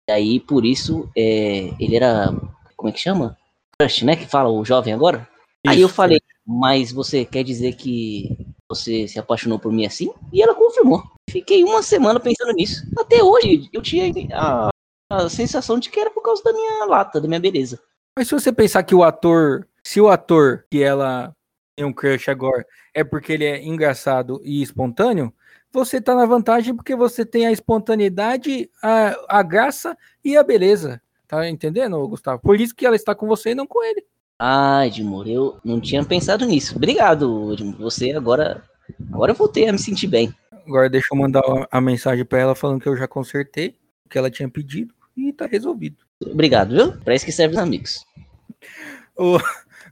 [0.09, 2.27] E aí, por isso, é, ele era.
[2.75, 3.37] Como é que chama?
[3.79, 4.15] Crush, né?
[4.15, 5.27] Que fala o jovem agora.
[5.65, 5.73] Isso.
[5.73, 8.37] Aí eu falei, mas você quer dizer que
[8.69, 10.11] você se apaixonou por mim assim?
[10.31, 11.01] E ela confirmou.
[11.29, 12.83] Fiquei uma semana pensando nisso.
[12.97, 14.69] Até hoje eu tinha a,
[15.09, 17.79] a sensação de que era por causa da minha lata, da minha beleza.
[18.17, 21.35] Mas se você pensar que o ator se o ator que ela
[21.75, 25.33] tem um crush agora é porque ele é engraçado e espontâneo,
[25.71, 31.01] você tá na vantagem porque você tem a espontaneidade, a, a graça e a beleza.
[31.27, 32.39] Tá entendendo, Gustavo?
[32.41, 34.05] Por isso que ela está com você e não com ele.
[34.37, 36.75] Ah, Edmur, eu não tinha pensado nisso.
[36.75, 37.75] Obrigado, Edmur.
[37.79, 38.63] Você agora.
[39.11, 40.33] Agora eu voltei a me sentir bem.
[40.67, 41.41] Agora deixa eu mandar
[41.71, 45.33] a mensagem para ela falando que eu já consertei o que ela tinha pedido e
[45.33, 45.97] tá resolvido.
[46.21, 46.91] Obrigado, viu?
[46.99, 48.05] Para isso que serve os amigos.
[49.17, 49.37] O,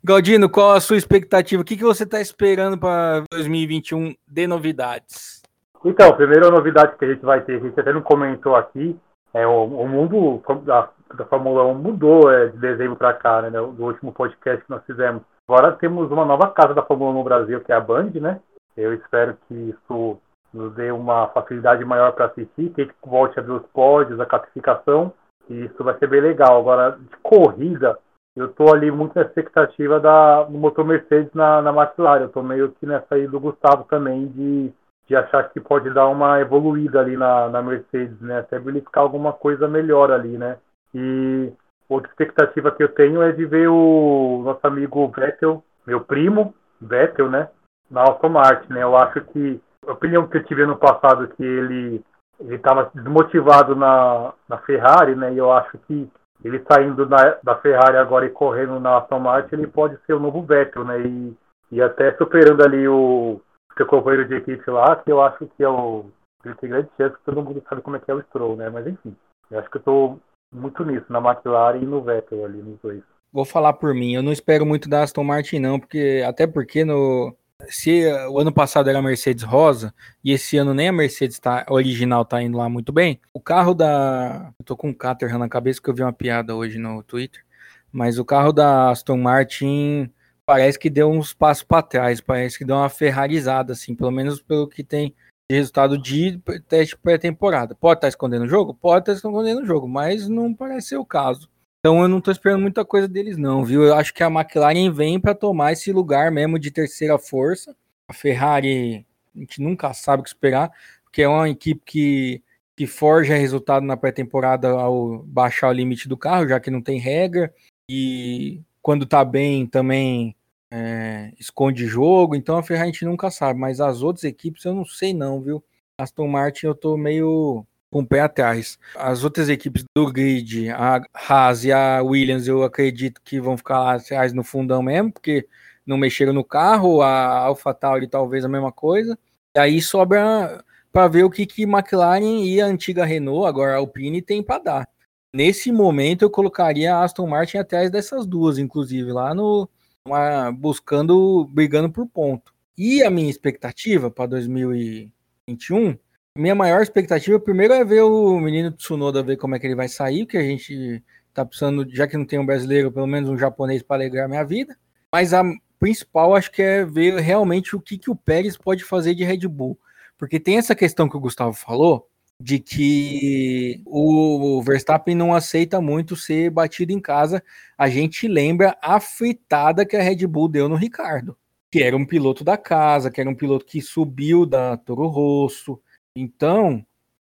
[0.03, 1.61] Galdino, qual a sua expectativa?
[1.61, 5.43] O que, que você está esperando para 2021 de novidades?
[5.85, 8.97] Então, a primeira novidade que a gente vai ter, a gente até não comentou aqui,
[9.31, 13.51] é o, o mundo da, da Fórmula 1 mudou é, de dezembro para cá, né?
[13.51, 15.21] Do último podcast que nós fizemos.
[15.47, 18.39] Agora temos uma nova casa da Fórmula 1 no Brasil, que é a Band, né?
[18.75, 20.17] Eu espero que isso
[20.51, 25.13] nos dê uma facilidade maior para assistir, que volte a ver os pódios, a classificação,
[25.47, 26.59] e isso vai ser bem legal.
[26.59, 27.99] Agora, de corrida,
[28.35, 32.21] eu estou ali muito na expectativa da, do motor Mercedes na, na McLaren.
[32.21, 34.71] Eu estou meio que nessa aí do Gustavo também, de,
[35.07, 38.39] de achar que pode dar uma evoluída ali na, na Mercedes, né?
[38.39, 40.57] Até verificar alguma coisa melhor ali, né?
[40.95, 41.51] E
[41.89, 47.29] outra expectativa que eu tenho é de ver o nosso amigo Vettel, meu primo, Vettel,
[47.29, 47.49] né?
[47.89, 48.83] Na Aston Martin, né?
[48.83, 52.01] Eu acho que a opinião que eu tive ano passado que ele
[52.39, 55.31] ele estava desmotivado na, na Ferrari, né?
[55.33, 56.09] E eu acho que
[56.43, 60.19] ele saindo da, da Ferrari agora e correndo na Aston Martin, ele pode ser o
[60.19, 60.99] novo Vettel, né?
[61.01, 61.37] E,
[61.71, 63.39] e até superando ali o
[63.77, 66.05] seu companheiro de equipe lá, que eu acho que é o.
[66.43, 68.69] Ele tem grande chance que todo mundo sabe como é que é o Stroll, né?
[68.69, 69.15] Mas enfim,
[69.51, 70.19] eu acho que eu estou
[70.53, 73.03] muito nisso, na McLaren e no Vettel ali, nos dois.
[73.31, 76.83] Vou falar por mim, eu não espero muito da Aston Martin, não, porque até porque
[76.83, 77.33] no,
[77.69, 79.93] se o ano passado era a Mercedes rosa
[80.23, 83.73] e esse ano nem a Mercedes tá, original tá indo lá muito bem, o carro
[83.73, 84.53] da.
[84.59, 87.43] Eu tô com um Caterham na cabeça que eu vi uma piada hoje no Twitter,
[87.91, 90.11] mas o carro da Aston Martin
[90.45, 94.41] parece que deu uns passos para trás, parece que deu uma ferrarizada, assim, pelo menos
[94.41, 95.15] pelo que tem
[95.49, 97.75] de resultado de teste pré-temporada.
[97.75, 98.73] Pode estar tá escondendo o jogo?
[98.73, 101.49] Pode estar tá escondendo o jogo, mas não parece ser o caso.
[101.81, 103.83] Então eu não estou esperando muita coisa deles, não, viu?
[103.83, 107.75] Eu acho que a McLaren vem para tomar esse lugar mesmo de terceira força.
[108.07, 109.03] A Ferrari,
[109.35, 110.71] a gente nunca sabe o que esperar,
[111.03, 112.43] porque é uma equipe que,
[112.75, 116.99] que forja resultado na pré-temporada ao baixar o limite do carro, já que não tem
[116.99, 117.51] regra.
[117.89, 120.35] E quando tá bem também
[120.69, 122.35] é, esconde jogo.
[122.35, 125.41] Então a Ferrari a gente nunca sabe, mas as outras equipes eu não sei, não,
[125.41, 125.63] viu?
[125.97, 128.79] Aston Martin eu tô meio com o pé atrás.
[128.95, 133.79] As outras equipes do grid, a Haas e a Williams, eu acredito que vão ficar
[133.79, 135.47] lá atrás no fundão mesmo, porque
[135.85, 139.19] não mexeram no carro, a AlphaTauri talvez a mesma coisa.
[139.55, 143.77] E aí sobra para ver o que que McLaren e a antiga Renault, agora a
[143.77, 144.89] Alpine, tem para dar.
[145.33, 149.69] Nesse momento eu colocaria a Aston Martin atrás dessas duas, inclusive, lá no
[150.05, 152.53] uma, buscando, brigando por ponto.
[152.77, 155.97] E a minha expectativa para 2021
[156.37, 159.87] minha maior expectativa, primeiro, é ver o menino Tsunoda, ver como é que ele vai
[159.87, 163.37] sair, que a gente tá precisando, já que não tem um brasileiro, pelo menos um
[163.37, 164.77] japonês para alegrar minha vida.
[165.11, 165.43] Mas a
[165.79, 169.47] principal, acho que é ver realmente o que, que o Pérez pode fazer de Red
[169.47, 169.77] Bull.
[170.17, 172.07] Porque tem essa questão que o Gustavo falou,
[172.39, 177.43] de que o Verstappen não aceita muito ser batido em casa.
[177.77, 181.37] A gente lembra a fritada que a Red Bull deu no Ricardo,
[181.69, 185.79] que era um piloto da casa, que era um piloto que subiu da Toro Rosso,
[186.15, 186.85] então,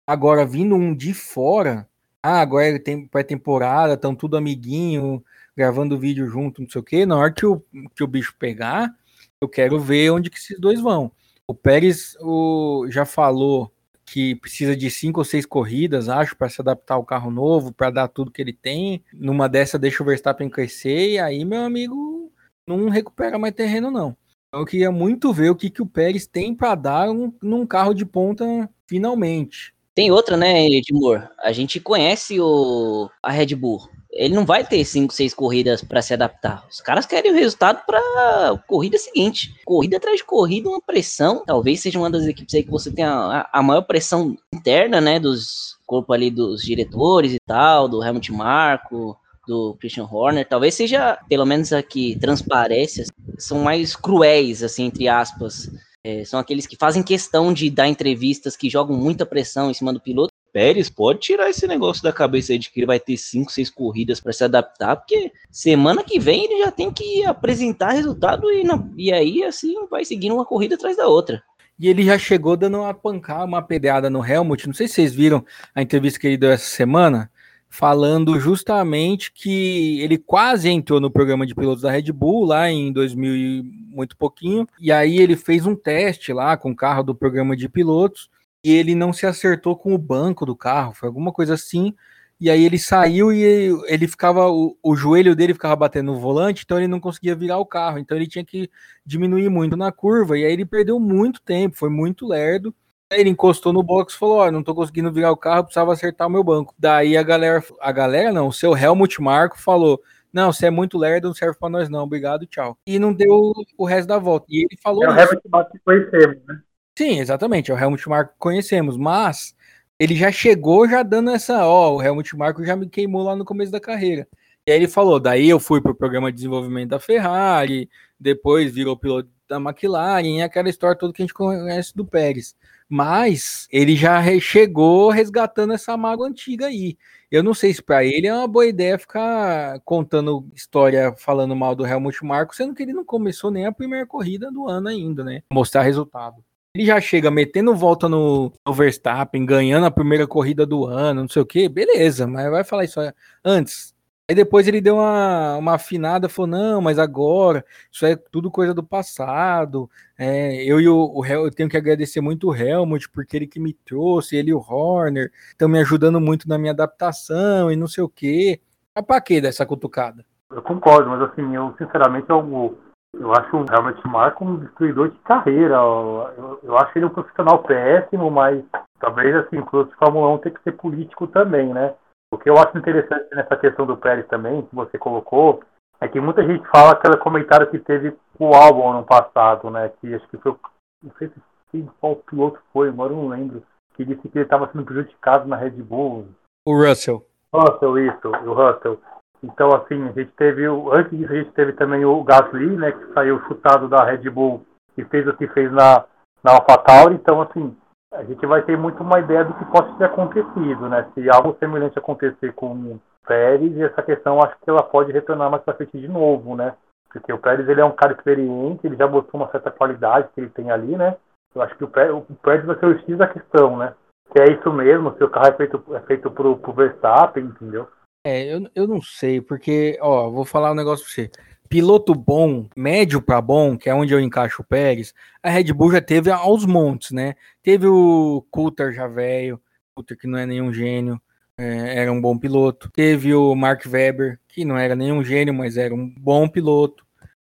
[0.06, 1.88] agora vindo um de fora,
[2.22, 5.24] ah, agora ele tem pré-temporada, estão tudo amiguinho,
[5.56, 7.06] gravando vídeo junto, não sei o quê.
[7.06, 7.62] Na hora que o,
[7.94, 8.94] que o bicho pegar,
[9.40, 11.12] eu quero ver onde que esses dois vão.
[11.46, 13.72] O Pérez o, já falou
[14.04, 17.90] que precisa de cinco ou seis corridas, acho, para se adaptar ao carro novo, para
[17.90, 19.02] dar tudo que ele tem.
[19.12, 22.30] Numa dessa, deixa o Verstappen crescer, e aí, meu amigo,
[22.66, 24.16] não recupera mais terreno, não.
[24.52, 27.94] Eu queria muito ver o que, que o Pérez tem para dar um, num carro
[27.94, 28.44] de ponta
[28.86, 29.72] finalmente.
[29.94, 31.26] Tem outra, né, Edmur?
[31.38, 33.88] A gente conhece o, a Red Bull.
[34.10, 36.66] Ele não vai ter 5, 6 corridas para se adaptar.
[36.70, 39.54] Os caras querem o resultado para corrida seguinte.
[39.64, 41.42] Corrida atrás de corrida, uma pressão.
[41.46, 45.18] Talvez seja uma das equipes aí que você tem a, a maior pressão interna, né?
[45.18, 51.18] Dos corpo ali dos diretores e tal, do Helmut Marko, do Christian Horner, talvez seja,
[51.28, 55.70] pelo menos aqui, transparências, são mais cruéis, assim, entre aspas.
[56.04, 59.92] É, são aqueles que fazem questão de dar entrevistas, que jogam muita pressão em cima
[59.92, 60.32] do piloto.
[60.52, 63.70] Pérez pode tirar esse negócio da cabeça aí de que ele vai ter cinco, seis
[63.70, 68.62] corridas para se adaptar, porque semana que vem ele já tem que apresentar resultado e,
[68.62, 71.42] não, e aí assim vai seguindo uma corrida atrás da outra.
[71.78, 74.66] E ele já chegou dando uma pancada, uma pedrada no Helmut.
[74.66, 75.42] Não sei se vocês viram
[75.74, 77.30] a entrevista que ele deu essa semana
[77.72, 82.92] falando justamente que ele quase entrou no programa de pilotos da Red Bull lá em
[82.92, 87.14] 2000 e muito pouquinho, e aí ele fez um teste lá com o carro do
[87.14, 88.28] programa de pilotos
[88.62, 91.94] e ele não se acertou com o banco do carro, foi alguma coisa assim.
[92.38, 93.42] E aí ele saiu e
[93.86, 97.56] ele ficava o, o joelho dele ficava batendo no volante, então ele não conseguia virar
[97.56, 98.68] o carro, então ele tinha que
[99.06, 102.74] diminuir muito na curva e aí ele perdeu muito tempo, foi muito lerdo.
[103.12, 106.28] Ele encostou no box e falou: Ó, não tô conseguindo virar o carro, precisava acertar
[106.28, 106.74] o meu banco.
[106.78, 110.00] Daí a galera, a galera não, o seu Helmut Marco falou:
[110.32, 112.76] Não, você é muito lerdo, não serve para nós não, obrigado, tchau.
[112.86, 114.46] E não deu o resto da volta.
[114.48, 115.04] E ele falou.
[115.04, 116.60] É o Helmut Marco que conhecemos, né?
[116.98, 119.54] Sim, exatamente, é o Helmut Marco que conhecemos, mas
[119.98, 123.44] ele já chegou já dando essa, ó, o Helmut Marco já me queimou lá no
[123.44, 124.26] começo da carreira.
[124.66, 128.96] E aí ele falou, daí eu fui pro programa de desenvolvimento da Ferrari, depois virou
[128.96, 132.56] piloto da McLaren, aquela história toda que a gente conhece do Pérez.
[132.88, 136.96] Mas ele já chegou resgatando essa mágoa antiga aí.
[137.30, 141.74] Eu não sei se para ele é uma boa ideia ficar contando história falando mal
[141.74, 145.24] do Helmut Marko, sendo que ele não começou nem a primeira corrida do ano ainda,
[145.24, 145.42] né?
[145.52, 146.44] Mostrar resultado.
[146.74, 151.28] Ele já chega metendo volta no, no Verstappen, ganhando a primeira corrida do ano, não
[151.28, 152.98] sei o que, beleza, mas vai falar isso
[153.44, 153.91] antes
[154.32, 158.72] Aí depois ele deu uma, uma afinada, falou: não, mas agora, isso é tudo coisa
[158.72, 159.90] do passado.
[160.18, 163.60] É, eu e o, o eu tenho que agradecer muito o Helmut, porque ele que
[163.60, 167.86] me trouxe, ele e o Horner, estão me ajudando muito na minha adaptação e não
[167.86, 168.58] sei o quê.
[168.96, 170.24] Mas pra que dessa cutucada?
[170.50, 172.78] Eu concordo, mas assim, eu sinceramente eu,
[173.12, 175.74] eu acho o Helmut Marko um destruidor de carreira.
[175.74, 178.64] Eu, eu acho ele um profissional péssimo, mas
[178.98, 181.92] talvez assim, o Fórmula 1 tem que ser político também, né?
[182.32, 185.62] O que eu acho interessante nessa questão do Pérez também, que você colocou,
[186.00, 189.92] é que muita gente fala aquele comentário que teve o álbum ano passado, né?
[190.00, 190.56] Que acho que foi.
[191.02, 193.62] Não sei se qual piloto foi, agora eu não lembro.
[193.94, 196.26] Que disse que ele estava sendo prejudicado na Red Bull.
[196.66, 197.22] O Russell.
[197.54, 198.98] Russell, isso, o Russell.
[199.42, 200.64] Então, assim, a gente teve.
[200.66, 202.92] Antes disso, a gente teve também o Gasly, né?
[202.92, 204.64] Que saiu chutado da Red Bull
[204.96, 206.06] e fez o que fez na,
[206.42, 207.14] na AlphaTauri.
[207.14, 207.76] Então, assim,
[208.12, 211.08] a gente vai ter muito uma ideia do que pode ter acontecido, né?
[211.14, 215.62] Se algo semelhante acontecer com o Pérez, essa questão acho que ela pode retornar mais
[215.62, 216.74] para frente de novo, né?
[217.10, 220.40] Porque o Pérez ele é um cara experiente, ele já mostrou uma certa qualidade que
[220.40, 221.16] ele tem ali, né?
[221.54, 223.94] Eu acho que o Pérez, o Pérez vai ser o X da questão, né?
[224.32, 227.88] Se é isso mesmo, se o carro é feito, é feito pro, pro Verstappen, entendeu?
[228.24, 231.30] É, eu, eu não sei, porque, ó, vou falar um negócio pra você
[231.72, 235.90] piloto bom, médio para bom, que é onde eu encaixo o Pérez, a Red Bull
[235.90, 237.34] já teve aos montes, né?
[237.62, 239.58] Teve o Coulter já velho,
[239.94, 241.18] Coulter que não é nenhum gênio,
[241.56, 242.90] é, era um bom piloto.
[242.92, 247.06] Teve o Mark Webber, que não era nenhum gênio, mas era um bom piloto.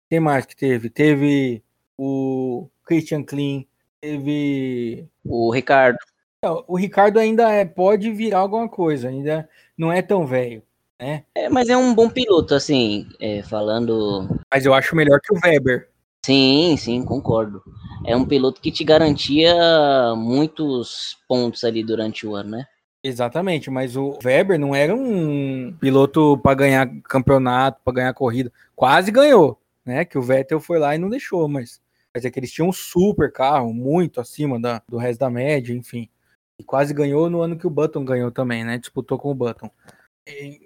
[0.09, 0.89] Quem mais que teve?
[0.89, 1.63] Teve
[1.95, 3.67] o Christian Klein,
[4.01, 5.99] teve o Ricardo.
[6.67, 10.63] O Ricardo ainda é, pode virar alguma coisa, ainda não é tão velho.
[10.99, 11.23] É.
[11.35, 14.27] é, mas é um bom piloto, assim, é, falando.
[14.51, 15.89] Mas eu acho melhor que o Weber.
[16.25, 17.61] Sim, sim, concordo.
[18.05, 19.53] É um piloto que te garantia
[20.15, 22.65] muitos pontos ali durante o ano, né?
[23.03, 28.51] Exatamente, mas o Weber não era um piloto para ganhar campeonato, para ganhar corrida.
[28.75, 30.03] Quase ganhou, né?
[30.03, 31.79] Que o Vettel foi lá e não deixou, mas
[32.11, 35.73] quer dizer que eles tinham um super carro, muito acima da, do resto da média,
[35.73, 36.09] enfim.
[36.59, 38.79] E quase ganhou no ano que o Button ganhou também, né?
[38.79, 39.69] Disputou com o Button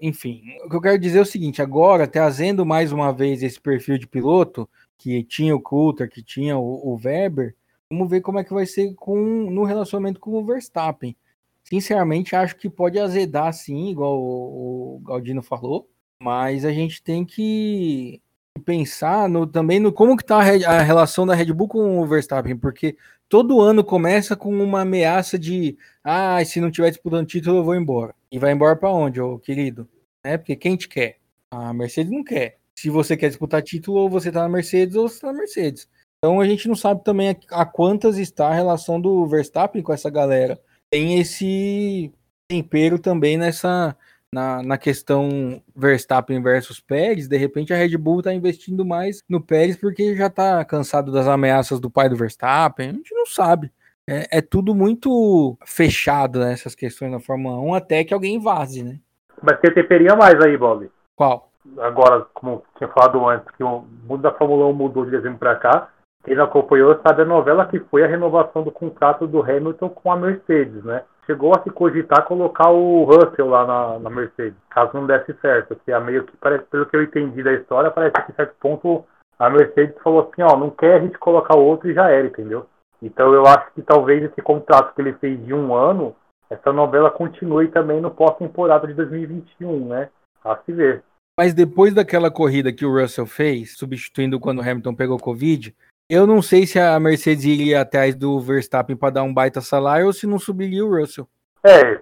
[0.02, 3.60] enfim, o que eu quero dizer é o seguinte: agora, trazendo mais uma vez esse
[3.60, 7.56] perfil de piloto, que tinha o Coulter, que tinha o, o Weber,
[7.90, 9.18] vamos ver como é que vai ser com,
[9.50, 11.16] no relacionamento com o Verstappen.
[11.64, 15.90] Sinceramente, acho que pode azedar sim, igual o, o Galdino falou,
[16.22, 18.22] mas a gente tem que
[18.66, 22.06] pensar no, também no como que tá a, a, relação da Red Bull com o
[22.06, 22.96] Verstappen, porque
[23.30, 27.76] todo ano começa com uma ameaça de ah, se não tiver disputando título, eu vou
[27.76, 28.14] embora.
[28.32, 29.88] E vai embora para onde, ô querido?
[30.24, 31.18] É porque quem te quer?
[31.52, 32.58] A Mercedes não quer.
[32.76, 35.88] Se você quer disputar título, ou você tá na Mercedes ou você tá na Mercedes.
[36.18, 40.10] Então a gente não sabe também a, quantas está a relação do Verstappen com essa
[40.10, 40.60] galera.
[40.90, 42.12] Tem esse
[42.48, 43.98] tempero também nessa
[44.34, 49.42] na, na questão Verstappen versus Pérez, de repente a Red Bull está investindo mais no
[49.42, 52.90] Pérez porque já está cansado das ameaças do pai do Verstappen.
[52.90, 53.72] A gente não sabe.
[54.12, 58.84] É, é tudo muito fechado nessas né, questões na Fórmula 1 até que alguém vaze,
[58.84, 59.00] né?
[59.42, 60.92] Mas tem temperinha mais aí, Bob.
[61.16, 61.50] Qual?
[61.78, 65.56] Agora, como tinha falado antes, que o mundo da Fórmula 1 mudou de dezembro para
[65.56, 65.90] cá.
[66.24, 70.12] Quem não acompanhou sabe a novela que foi a renovação do contrato do Hamilton com
[70.12, 71.04] a Mercedes, né?
[71.26, 75.76] chegou a se cogitar colocar o Russell lá na, na Mercedes, caso não desse certo.
[75.86, 78.56] Que é meio que, parece, pelo que eu entendi da história, parece que a certo
[78.60, 79.06] ponto
[79.40, 82.28] a Mercedes falou assim, ó, não quer a gente colocar o outro e já era,
[82.28, 82.68] entendeu?
[83.02, 86.16] Então eu acho que talvez esse contrato que ele fez de um ano,
[86.50, 90.10] essa novela continue também no pós-temporada de 2021, né?
[90.44, 91.04] A se ver.
[91.40, 95.76] Mas depois daquela corrida que o Russell fez, substituindo quando o Hamilton pegou Covid,
[96.10, 100.08] eu não sei se a Mercedes iria atrás do Verstappen para dar um baita salário
[100.08, 101.28] ou se não subiria o Russell.
[101.64, 101.96] É,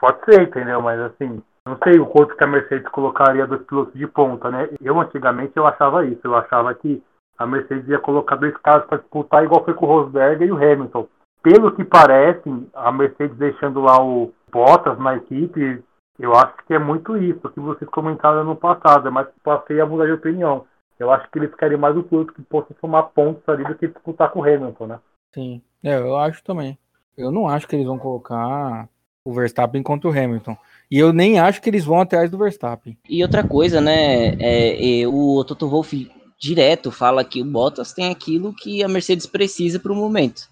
[0.00, 0.80] pode ser, entendeu?
[0.80, 4.68] Mas assim, não sei o quanto que a Mercedes colocaria dos pilotos de ponta, né?
[4.80, 7.02] Eu antigamente eu achava isso, eu achava que
[7.40, 10.56] a Mercedes ia colocar dois caras para disputar igual foi com o Rosberg e o
[10.56, 11.08] Hamilton.
[11.42, 12.42] Pelo que parece,
[12.74, 15.82] a Mercedes deixando lá o Bottas na equipe,
[16.18, 20.06] eu acho que é muito isso que vocês comentaram no passado, mas passei a mudar
[20.06, 20.66] de opinião
[21.00, 23.88] eu acho que ele ficaria mais o piloto que possa tomar pontos ali do que
[23.88, 25.00] disputar com o Hamilton, né?
[25.34, 26.78] Sim, é, eu acho também.
[27.16, 28.86] Eu não acho que eles vão colocar
[29.24, 30.56] o Verstappen contra o Hamilton.
[30.90, 32.98] E eu nem acho que eles vão atrás do Verstappen.
[33.08, 34.34] E outra coisa, né?
[34.38, 36.10] É, é, o Toto Wolff
[36.40, 40.48] direto fala que o Bottas tem aquilo que a Mercedes precisa para o momento,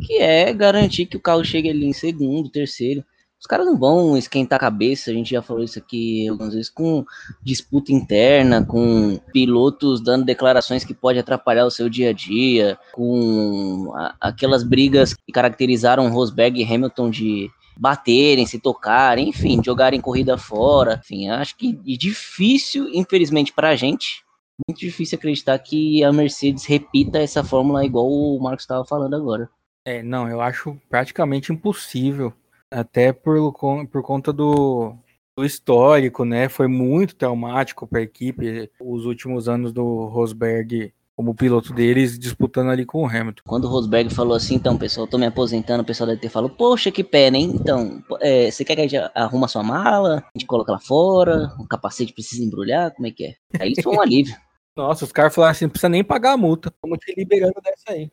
[0.00, 3.04] que é garantir que o carro chegue ali em segundo, terceiro.
[3.38, 6.70] Os caras não vão esquentar a cabeça, a gente já falou isso aqui algumas vezes,
[6.70, 7.04] com
[7.42, 13.92] disputa interna, com pilotos dando declarações que pode atrapalhar o seu dia a dia, com
[13.94, 20.38] a, aquelas brigas que caracterizaram Rosberg e Hamilton de baterem, se tocarem, enfim, jogarem corrida
[20.38, 20.98] fora.
[21.04, 24.24] Enfim, acho que é difícil, infelizmente, para a gente,
[24.66, 29.48] muito difícil acreditar que a Mercedes repita essa fórmula igual o Marcos estava falando agora.
[29.84, 32.32] É, não, eu acho praticamente impossível.
[32.70, 33.52] Até por,
[33.88, 34.96] por conta do,
[35.36, 36.48] do histórico, né?
[36.48, 42.68] Foi muito traumático para a equipe os últimos anos do Rosberg como piloto deles disputando
[42.68, 43.42] ali com o Hamilton.
[43.46, 46.50] Quando o Rosberg falou assim, então, pessoal, tô me aposentando, o pessoal deve ter falado,
[46.54, 47.52] poxa, que pena, hein?
[47.54, 50.18] Então, é, você quer que a gente arruma sua mala?
[50.18, 51.54] A gente coloca lá fora?
[51.58, 52.92] O capacete precisa embrulhar?
[52.92, 53.34] Como é que é?
[53.58, 54.36] Aí isso foi um alívio.
[54.76, 56.72] Nossa, os caras falaram assim, não precisa nem pagar a multa.
[56.82, 58.10] Vamos te liberando dessa aí.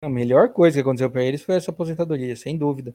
[0.00, 2.94] A melhor coisa que aconteceu para eles foi essa aposentadoria, sem dúvida.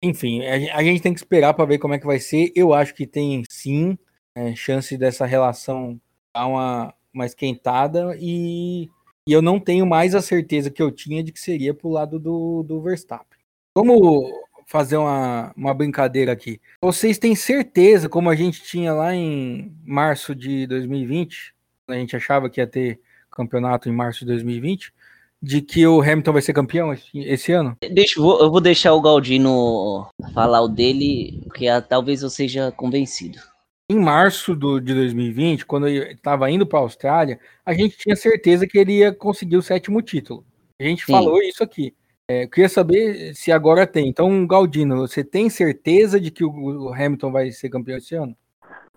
[0.00, 2.52] Enfim, a gente tem que esperar para ver como é que vai ser.
[2.54, 3.98] Eu acho que tem sim
[4.36, 6.00] é, chance dessa relação
[6.32, 8.88] dar uma, uma esquentada e,
[9.26, 12.18] e eu não tenho mais a certeza que eu tinha de que seria pro lado
[12.18, 13.38] do, do Verstappen.
[13.74, 14.30] Vamos
[14.66, 16.60] fazer uma, uma brincadeira aqui.
[16.82, 21.53] Vocês têm certeza, como a gente tinha lá em março de 2020,
[21.88, 24.92] a gente achava que ia ter campeonato em março de 2020,
[25.42, 27.76] de que o Hamilton vai ser campeão esse, esse ano?
[27.92, 33.38] Deixa, eu vou deixar o Galdino falar o dele, porque talvez eu seja convencido
[33.90, 38.16] em março do, de 2020, quando ele estava indo para a Austrália, a gente tinha
[38.16, 40.44] certeza que ele ia conseguir o sétimo título.
[40.80, 41.12] A gente Sim.
[41.12, 41.94] falou isso aqui.
[42.28, 44.08] É, eu queria saber se agora tem.
[44.08, 48.34] Então, Galdino, você tem certeza de que o Hamilton vai ser campeão esse ano?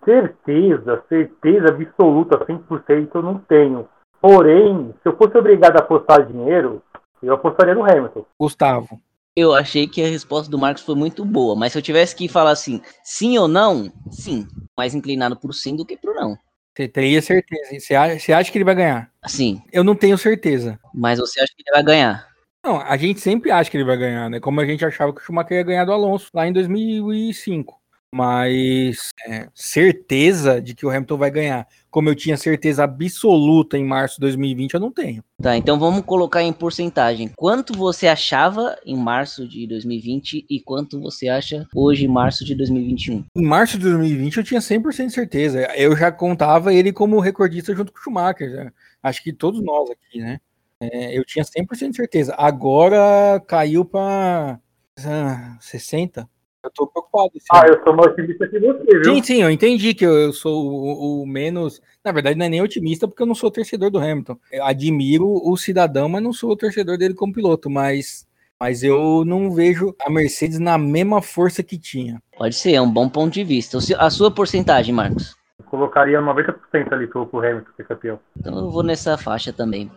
[0.08, 3.86] Certeza, certeza absoluta, 100% eu não tenho.
[4.22, 6.82] Porém, se eu fosse obrigado a apostar dinheiro,
[7.22, 8.24] eu apostaria no Hamilton.
[8.40, 8.98] Gustavo.
[9.36, 12.26] Eu achei que a resposta do Marcos foi muito boa, mas se eu tivesse que
[12.26, 14.48] falar assim, sim ou não, sim.
[14.78, 16.38] Mais inclinado pro sim do que pro não.
[16.74, 17.78] Você teria certeza.
[17.78, 19.10] Você acha, você acha que ele vai ganhar?
[19.26, 19.60] Sim.
[19.70, 20.80] Eu não tenho certeza.
[20.94, 22.26] Mas você acha que ele vai ganhar?
[22.64, 24.40] Não, a gente sempre acha que ele vai ganhar, né?
[24.40, 27.77] Como a gente achava que o Schumacher ia ganhar do Alonso lá em 2005
[28.14, 33.84] mas é, certeza de que o Hamilton vai ganhar, como eu tinha certeza absoluta em
[33.84, 35.22] março de 2020, eu não tenho.
[35.40, 37.30] Tá, então vamos colocar em porcentagem.
[37.36, 42.54] Quanto você achava em março de 2020 e quanto você acha hoje em março de
[42.54, 43.24] 2021?
[43.36, 45.60] Em março de 2020 eu tinha 100% de certeza.
[45.76, 48.50] Eu já contava ele como recordista junto com o Schumacher.
[48.50, 48.72] Né?
[49.02, 50.40] Acho que todos nós aqui, né?
[50.80, 52.34] É, eu tinha 100% de certeza.
[52.38, 54.60] Agora caiu para
[55.04, 56.26] ah, 60%.
[56.62, 57.30] Eu tô preocupado.
[57.36, 57.46] Assim.
[57.52, 59.04] Ah, eu sou mais otimista que você, viu?
[59.04, 61.80] Sim, sim, eu entendi que eu, sou o, o, menos.
[62.04, 64.36] Na verdade, não é nem otimista, porque eu não sou torcedor do Hamilton.
[64.50, 67.70] Eu admiro o cidadão, mas não sou o torcedor dele como piloto.
[67.70, 68.26] Mas,
[68.58, 72.20] mas eu não vejo a Mercedes na mesma força que tinha.
[72.36, 73.78] Pode ser, é um bom ponto de vista.
[73.98, 75.36] A sua porcentagem, Marcos?
[75.60, 78.18] Eu colocaria 90% ali pro, pro Hamilton ser campeão.
[78.36, 79.90] Então eu vou nessa faixa também.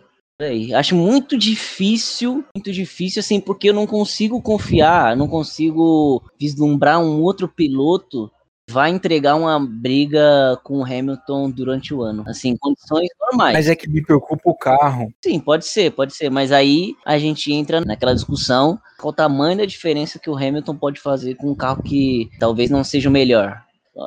[0.74, 7.20] Acho muito difícil, muito difícil, assim, porque eu não consigo confiar, não consigo vislumbrar um
[7.20, 8.30] outro piloto
[8.70, 13.54] vai entregar uma briga com o Hamilton durante o ano, assim, condições normais.
[13.54, 15.12] Mas é que me preocupa o carro.
[15.22, 19.58] Sim, pode ser, pode ser, mas aí a gente entra naquela discussão qual o tamanho
[19.58, 23.12] da diferença que o Hamilton pode fazer com um carro que talvez não seja o
[23.12, 23.62] melhor.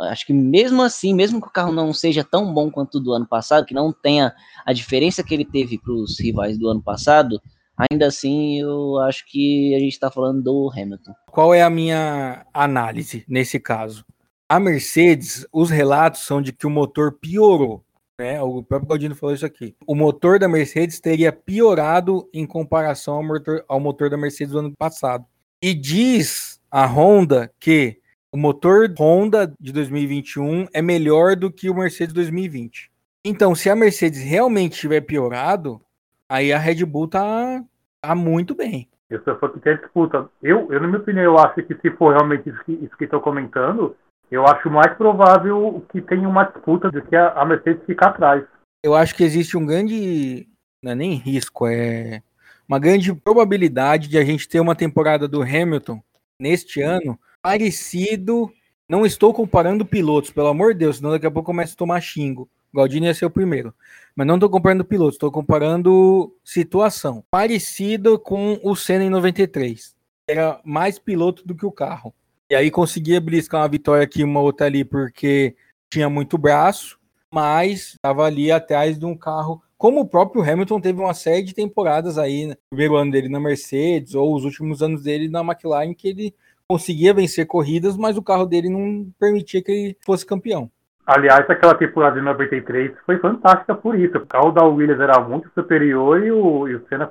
[0.09, 3.13] Acho que mesmo assim, mesmo que o carro não seja tão bom quanto o do
[3.13, 4.33] ano passado, que não tenha
[4.65, 7.39] a diferença que ele teve para os rivais do ano passado,
[7.77, 11.13] ainda assim eu acho que a gente está falando do Hamilton.
[11.27, 14.03] Qual é a minha análise nesse caso?
[14.49, 17.83] A Mercedes, os relatos são de que o motor piorou.
[18.17, 18.41] Né?
[18.41, 19.75] O próprio Galdino falou isso aqui.
[19.86, 24.59] O motor da Mercedes teria piorado em comparação ao motor, ao motor da Mercedes do
[24.59, 25.25] ano passado.
[25.61, 27.99] E diz a Honda que
[28.36, 32.91] o motor Honda de 2021 é melhor do que o Mercedes 2020.
[33.23, 35.79] Então, se a Mercedes realmente tiver piorado,
[36.27, 37.63] aí a Red Bull tá,
[38.01, 38.89] tá muito bem.
[39.09, 40.29] Eu só for que tem disputa.
[40.43, 43.05] Eu, eu, na minha opinião, eu acho que se for realmente isso que, isso que
[43.05, 43.95] estou comentando,
[44.29, 48.43] eu acho mais provável que tenha uma disputa do que a, a Mercedes ficar atrás.
[48.83, 50.45] Eu acho que existe um grande.
[50.83, 52.21] Não é nem risco, é
[52.67, 56.03] uma grande probabilidade de a gente ter uma temporada do Hamilton
[56.38, 58.51] neste ano parecido.
[58.89, 62.01] Não estou comparando pilotos, pelo amor de Deus, senão daqui a pouco começa a tomar
[62.01, 62.49] xingo.
[62.73, 63.71] Galdini ia ser o primeiro.
[64.15, 67.23] Mas não estou comparando pilotos, estou comparando situação.
[67.29, 69.95] Parecido com o Senna em 93.
[70.27, 72.15] Era mais piloto do que o carro.
[72.49, 75.55] E aí conseguia briscar uma vitória aqui, uma outra ali, porque
[75.87, 76.97] tinha muito braço,
[77.31, 81.53] mas estava ali atrás de um carro como o próprio Hamilton teve uma série de
[81.53, 85.93] temporadas aí, no primeiro ano dele na Mercedes, ou os últimos anos dele na McLaren,
[85.93, 86.35] que ele
[86.68, 90.70] conseguia vencer corridas, mas o carro dele não permitia que ele fosse campeão.
[91.05, 94.18] Aliás, aquela temporada de 93 foi fantástica por isso.
[94.18, 97.05] O carro da Williams era muito superior e o, e o Senna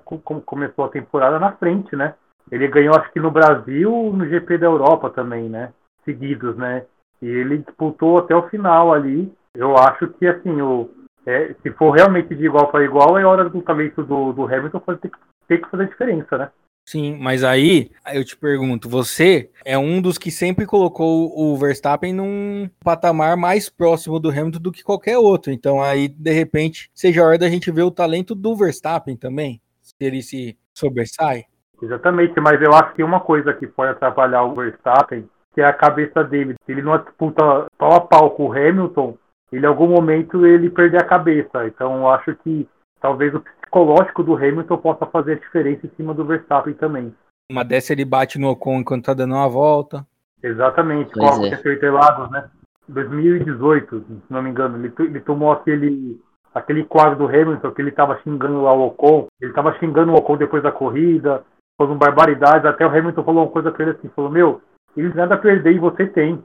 [0.44, 2.14] começou a temporada na frente, né?
[2.50, 5.72] Ele ganhou, acho que no Brasil, no GP da Europa também, né?
[6.04, 6.84] Seguidos, né?
[7.22, 9.32] E ele disputou até o final ali.
[9.54, 10.90] Eu acho que, assim, o,
[11.24, 14.80] é, se for realmente de igual para igual, é hora do talento do, do Hamilton
[15.00, 15.10] ter,
[15.46, 16.50] ter que fazer diferença, né?
[16.84, 22.12] Sim, mas aí eu te pergunto, você é um dos que sempre colocou o Verstappen
[22.12, 25.50] num patamar mais próximo do Hamilton do que qualquer outro.
[25.50, 29.62] Então aí, de repente, seja a hora da gente ver o talento do Verstappen também,
[29.80, 31.44] se ele se sobressai.
[31.82, 35.72] Exatamente, mas eu acho que uma coisa que pode atrapalhar o Verstappen, que é a
[35.72, 36.54] cabeça dele.
[36.66, 39.16] Se ele não disputa pau a pau com o Hamilton,
[39.50, 41.66] ele em algum momento ele perder a cabeça.
[41.66, 42.68] Então eu acho que
[43.00, 43.42] talvez o
[43.74, 47.12] psicológico do Hamilton possa fazer a diferença em cima do Verstappen também.
[47.50, 50.06] Uma dessa ele bate no Ocon enquanto tá dando uma volta.
[50.42, 51.48] Exatamente, pois como é.
[51.48, 52.48] aconteceu em Interlagos, né?
[52.88, 56.20] 2018, se não me engano, ele, ele tomou aquele
[56.54, 60.16] aquele quadro do Hamilton que ele estava xingando lá o Ocon, ele estava xingando o
[60.16, 61.42] Ocon depois da corrida,
[61.76, 64.60] falando barbaridades, até o Hamilton falou uma coisa pra ele assim, falou, meu,
[64.96, 66.40] ele nada a perder e você tem.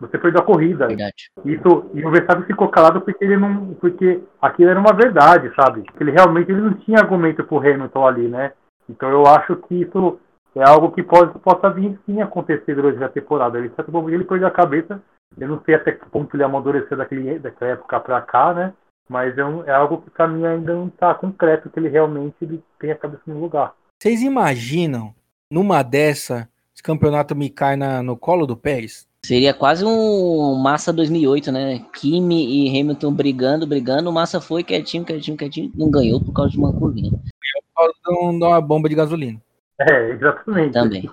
[0.00, 0.88] Você perdeu a corrida.
[0.88, 1.30] Verdade.
[1.44, 3.74] Isso, e o Verstappen ficou calado porque ele não.
[3.74, 5.84] Porque aquilo era uma verdade, sabe?
[5.98, 8.52] Ele realmente ele não tinha argumento pro Hamilton ali, né?
[8.88, 10.18] Então eu acho que isso
[10.54, 13.58] é algo que pode, possa vir sim acontecer durante a temporada.
[13.58, 15.00] Ele certo momento ele perdeu a cabeça.
[15.38, 18.72] Eu não sei até que ponto ele amadureceu daquele, daquela época pra cá, né?
[19.08, 22.36] Mas é, um, é algo que pra mim ainda não tá concreto que ele realmente
[22.42, 23.72] ele tem a cabeça no lugar.
[23.98, 25.14] Vocês imaginam,
[25.50, 29.05] numa dessa, esse campeonato me cai na, no colo do Pérez?
[29.26, 31.84] Seria quase um Massa 2008, né?
[31.92, 34.08] Kimi e Hamilton brigando, brigando.
[34.08, 35.72] O Massa foi quietinho, quietinho, quietinho.
[35.74, 37.10] Não ganhou por causa de uma curvinha.
[37.10, 39.42] Ganhou por causa de uma bomba de gasolina.
[39.80, 40.72] É, exatamente.
[40.72, 41.10] Também.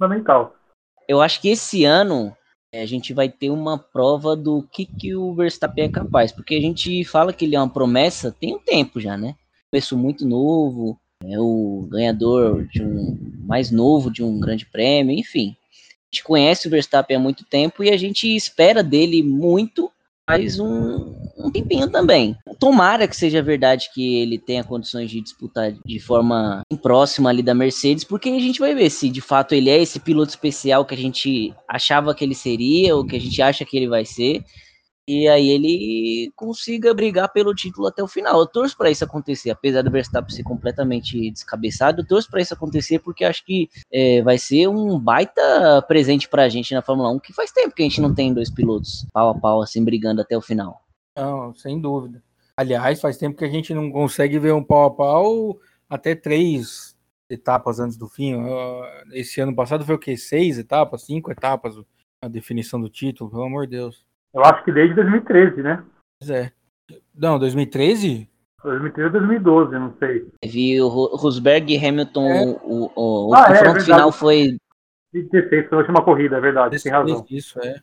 [0.00, 0.54] Fundamental.
[1.06, 2.34] Eu acho que esse ano
[2.72, 6.32] é, a gente vai ter uma prova do que, que o Verstappen é capaz.
[6.32, 9.34] Porque a gente fala que ele é uma promessa tem um tempo já, né?
[9.70, 15.54] Começo muito novo, é o ganhador de um mais novo de um grande prêmio, enfim
[16.12, 19.90] gente conhece o Verstappen há muito tempo e a gente espera dele muito
[20.28, 22.36] faz um, um tempinho também.
[22.58, 27.54] Tomara que seja verdade que ele tenha condições de disputar de forma próxima ali da
[27.54, 30.94] Mercedes, porque a gente vai ver se de fato ele é esse piloto especial que
[30.94, 34.44] a gente achava que ele seria, ou que a gente acha que ele vai ser
[35.10, 38.38] e aí ele consiga brigar pelo título até o final.
[38.38, 42.54] Eu torço para isso acontecer, apesar do Verstappen ser completamente descabeçado, eu torço para isso
[42.54, 47.10] acontecer porque acho que é, vai ser um baita presente para a gente na Fórmula
[47.10, 49.84] 1, que faz tempo que a gente não tem dois pilotos pau a pau assim
[49.84, 50.80] brigando até o final.
[51.16, 52.22] Não, sem dúvida.
[52.56, 55.58] Aliás, faz tempo que a gente não consegue ver um pau a pau
[55.88, 56.96] até três
[57.28, 58.36] etapas antes do fim.
[59.10, 60.16] Esse ano passado foi o quê?
[60.16, 61.74] Seis etapas, cinco etapas
[62.22, 64.04] a definição do título, pelo amor de Deus.
[64.32, 65.84] Eu acho que desde 2013, né?
[66.18, 66.52] Pois é.
[67.14, 68.28] Não, 2013?
[68.62, 70.26] 2013 ou 2012, não sei.
[70.44, 72.44] Vi o Rosberg e Hamilton, é.
[72.46, 74.58] o, o, o ah, é, confronto é, final foi.
[75.12, 77.24] 2016 foi a última corrida, é verdade, tem razão.
[77.28, 77.80] Isso, é.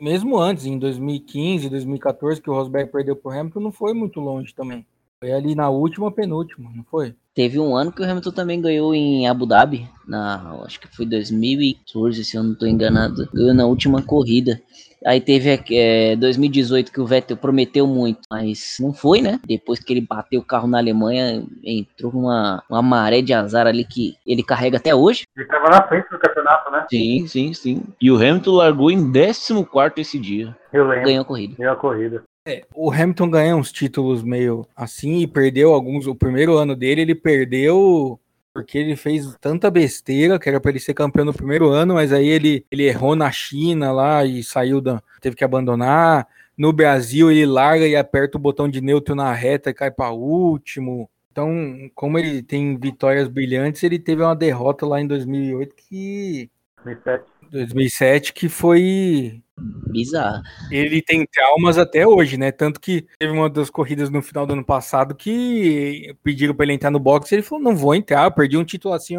[0.00, 4.52] Mesmo antes, em 2015, 2014, que o Rosberg perdeu pro Hamilton, não foi muito longe
[4.52, 4.84] também.
[5.20, 7.14] Foi ali na última penúltima, não foi?
[7.34, 11.04] Teve um ano que o Hamilton também ganhou em Abu Dhabi, na, acho que foi
[11.04, 13.28] 2014, se eu não estou enganado.
[13.34, 14.60] Ganhou na última corrida.
[15.04, 19.40] Aí teve é, 2018 que o Vettel prometeu muito, mas não foi, né?
[19.46, 23.84] Depois que ele bateu o carro na Alemanha, entrou uma, uma maré de azar ali
[23.84, 25.24] que ele carrega até hoje.
[25.36, 26.86] Ele estava na frente do campeonato, né?
[26.88, 27.82] Sim, sim, sim.
[28.00, 30.56] E o Hamilton largou em 14 esse dia.
[30.72, 31.04] Eu lembro.
[31.04, 31.54] Ganhou a corrida.
[31.58, 32.22] Ganhou a corrida.
[32.46, 36.06] É, o Hamilton ganhou uns títulos meio assim e perdeu alguns.
[36.06, 38.20] O primeiro ano dele, ele perdeu
[38.52, 42.12] porque ele fez tanta besteira que era para ele ser campeão no primeiro ano, mas
[42.12, 45.02] aí ele, ele errou na China lá e saiu da.
[45.20, 46.28] teve que abandonar.
[46.56, 50.12] No Brasil, ele larga e aperta o botão de neutro na reta e cai para
[50.12, 51.10] último.
[51.32, 56.48] Então, como ele tem vitórias brilhantes, ele teve uma derrota lá em 2008 que.
[56.84, 57.33] 2007.
[57.50, 60.42] 2007 que foi bizarro.
[60.70, 62.50] Ele tem traumas até hoje, né?
[62.50, 66.74] Tanto que teve uma das corridas no final do ano passado que pediram para ele
[66.74, 69.16] entrar no box e ele falou: "Não vou entrar, eu perdi um título assim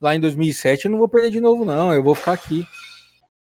[0.00, 2.66] lá em 2007, eu não vou perder de novo não, eu vou ficar aqui".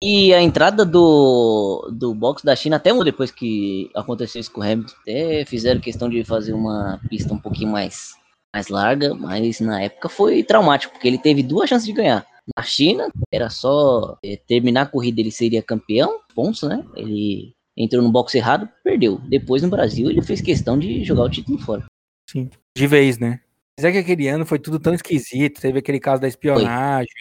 [0.02, 4.64] E a entrada do, do box da China, até depois que aconteceu isso com o
[4.64, 8.14] Hamilton, até fizeram questão de fazer uma pista um pouquinho mais,
[8.54, 12.64] mais larga, mas na época foi traumático, porque ele teve duas chances de ganhar na
[12.64, 16.86] China, era só é, terminar a corrida, ele seria campeão, pontos, né?
[16.96, 19.20] Ele entrou no box errado, perdeu.
[19.28, 21.86] Depois no Brasil, ele fez questão de jogar o título fora.
[22.30, 22.50] Sim.
[22.76, 23.40] De vez, né?
[23.78, 25.62] Mas é que aquele ano foi tudo tão esquisito.
[25.62, 27.12] Teve aquele caso da espionagem,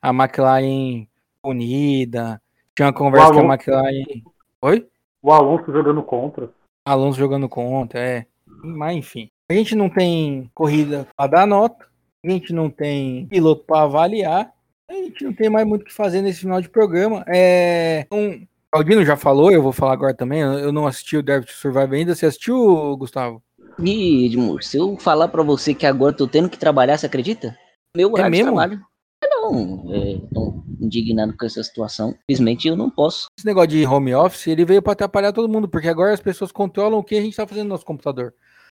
[0.00, 1.06] a McLaren
[1.42, 2.40] unida.
[2.74, 4.22] Tinha uma conversa com a McLaren.
[4.62, 4.86] Oi?
[5.22, 6.50] O Alonso jogando contra.
[6.84, 8.26] Alonso jogando contra, é.
[8.62, 9.28] Mas enfim.
[9.48, 11.86] A gente não tem corrida para dar nota.
[12.24, 14.52] A gente não tem piloto para avaliar.
[14.88, 17.24] A gente não tem mais muito o que fazer nesse final de programa.
[17.26, 18.06] É.
[18.12, 20.40] Um, Aldino já falou, eu vou falar agora também.
[20.40, 22.14] Eu não assisti o Derby to Survive ainda.
[22.14, 23.42] Você assistiu, Gustavo?
[23.82, 27.56] E, Edmur, se eu falar para você que agora tô tendo que trabalhar, você acredita?
[27.96, 28.50] Meu horário é mesmo?
[28.52, 28.86] de trabalho.
[29.22, 32.14] Não, é, tô indignado com essa situação.
[32.30, 33.26] Simplesmente eu não posso.
[33.38, 36.52] Esse negócio de home office, ele veio para atrapalhar todo mundo, porque agora as pessoas
[36.52, 38.34] controlam o que a gente tá fazendo no nosso computador.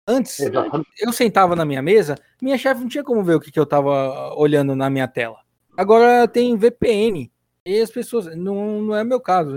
[0.06, 0.38] Antes,
[0.98, 3.66] eu sentava na minha mesa, minha chefe não tinha como ver o que, que eu
[3.66, 5.36] tava olhando na minha tela.
[5.79, 7.31] Agora tem VPN.
[7.64, 9.57] E as pessoas, não, não é meu caso,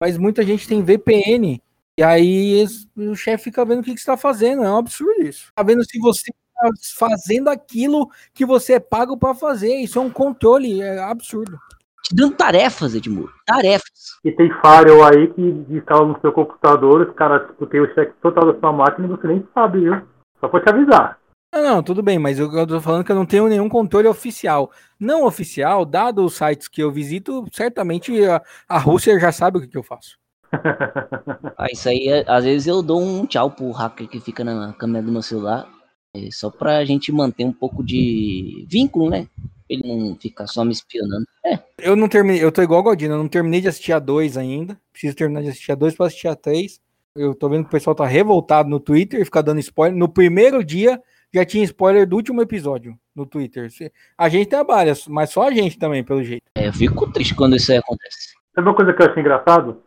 [0.00, 1.62] mas muita gente tem VPN.
[1.96, 4.64] E aí o chefe fica vendo o que, que você está fazendo.
[4.64, 5.52] É um absurdo isso.
[5.54, 9.76] Tá vendo se você tá fazendo aquilo que você é pago para fazer.
[9.76, 11.56] Isso é um controle, é absurdo.
[12.02, 13.32] Te dando tarefas, Edmur.
[13.46, 14.18] Tarefas.
[14.24, 15.40] E tem firewall aí que
[15.70, 19.10] instala no seu computador, os caras tipo, tem o cheque total da sua máquina e
[19.10, 20.02] você nem sabe, viu?
[20.40, 21.18] Só pra te avisar.
[21.54, 24.08] Não, não, tudo bem, mas eu, eu tô falando que eu não tenho nenhum controle
[24.08, 24.72] oficial.
[24.98, 29.60] Não oficial, dado os sites que eu visito, certamente a, a Rússia já sabe o
[29.60, 30.18] que, que eu faço.
[31.56, 34.72] ah, isso aí, é, às vezes eu dou um tchau pro hacker que fica na
[34.72, 35.68] câmera do meu celular,
[36.12, 39.28] é, só pra gente manter um pouco de vínculo, né?
[39.68, 41.24] Ele não ficar só me espionando.
[41.46, 41.60] É.
[41.78, 44.36] Eu não terminei, eu tô igual o Godinho, eu não terminei de assistir a 2
[44.36, 44.76] ainda.
[44.90, 46.80] Preciso terminar de assistir a 2 pra assistir a 3.
[47.14, 49.96] Eu tô vendo que o pessoal tá revoltado no Twitter e fica dando spoiler.
[49.96, 51.00] No primeiro dia,
[51.34, 53.68] já tinha spoiler do último episódio no Twitter.
[54.16, 56.44] A gente trabalha, mas só a gente também, pelo jeito.
[56.56, 58.34] É, eu fico triste quando isso aí acontece.
[58.54, 59.82] Sabe uma coisa que eu achei engraçado?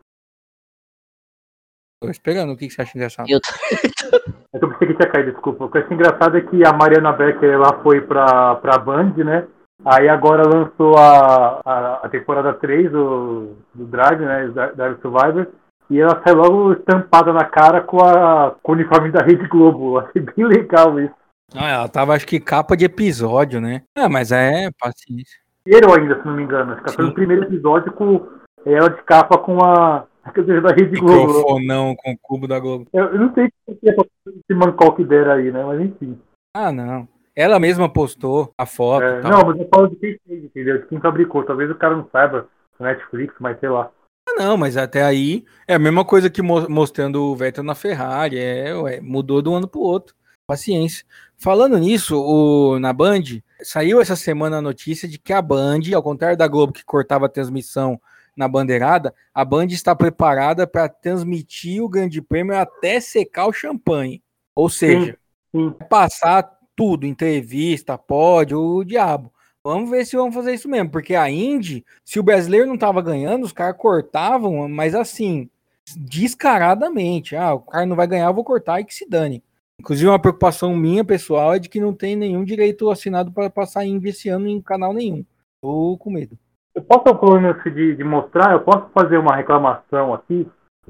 [2.00, 3.26] Tô esperando, o que você acha engraçado?
[3.28, 4.58] Eu, tô...
[4.60, 5.64] eu pensei que tinha caído, desculpa.
[5.64, 9.14] O que eu achei engraçado é que a Mariana Becker ela foi pra, pra Band,
[9.16, 9.48] né?
[9.84, 14.48] Aí agora lançou a, a, a temporada 3 do, do Drive, né?
[14.74, 15.48] Drive Survivor.
[15.90, 19.96] E ela sai logo estampada na cara com, a, com o uniforme da Rede Globo.
[19.96, 21.14] Eu achei bem legal isso.
[21.54, 23.82] Ah, ela tava, acho que capa de episódio, né?
[23.96, 25.38] Ah, mas é paciência.
[25.64, 26.72] Primeiro ainda, se não me engano.
[26.72, 28.26] Acho que foi o primeiro episódio com
[28.64, 30.06] ela de capa com a.
[30.28, 31.26] Da Rede Globo.
[31.26, 32.86] Microfonão com o cubo da Globo.
[32.92, 35.64] Eu, eu não sei se mancol que deram aí, né?
[35.64, 36.20] Mas enfim.
[36.54, 37.08] Ah, não.
[37.34, 39.04] Ela mesma postou a foto.
[39.04, 40.82] É, não, mas eu falo de quem fez, entendeu?
[40.82, 41.44] De quem fabricou.
[41.44, 42.46] Talvez o cara não saiba
[42.78, 43.90] Netflix, mas sei lá.
[44.28, 48.38] Ah, não, mas até aí é a mesma coisa que mostrando o Vettel na Ferrari.
[48.38, 50.14] É, ué, mudou de um ano pro outro.
[50.48, 51.04] Paciência.
[51.36, 53.22] Falando nisso, o, na Band,
[53.62, 57.26] saiu essa semana a notícia de que a Band, ao contrário da Globo que cortava
[57.26, 58.00] a transmissão
[58.34, 64.22] na bandeirada, a Band está preparada para transmitir o Grande Prêmio até secar o champanhe.
[64.54, 65.18] Ou seja,
[65.54, 65.76] sim, sim.
[65.86, 69.30] passar tudo, entrevista, pódio, o diabo.
[69.62, 73.02] Vamos ver se vão fazer isso mesmo, porque a Indy, se o brasileiro não estava
[73.02, 75.50] ganhando, os caras cortavam, mas assim,
[75.94, 77.36] descaradamente.
[77.36, 79.42] Ah, o cara não vai ganhar, eu vou cortar e que se dane.
[79.80, 83.84] Inclusive, uma preocupação minha, pessoal, é de que não tem nenhum direito assinado para passar
[83.84, 85.24] Indie esse ano em canal nenhum.
[85.62, 86.36] Tô com medo.
[86.74, 90.46] Eu posso, falando de, de mostrar, eu posso fazer uma reclamação aqui.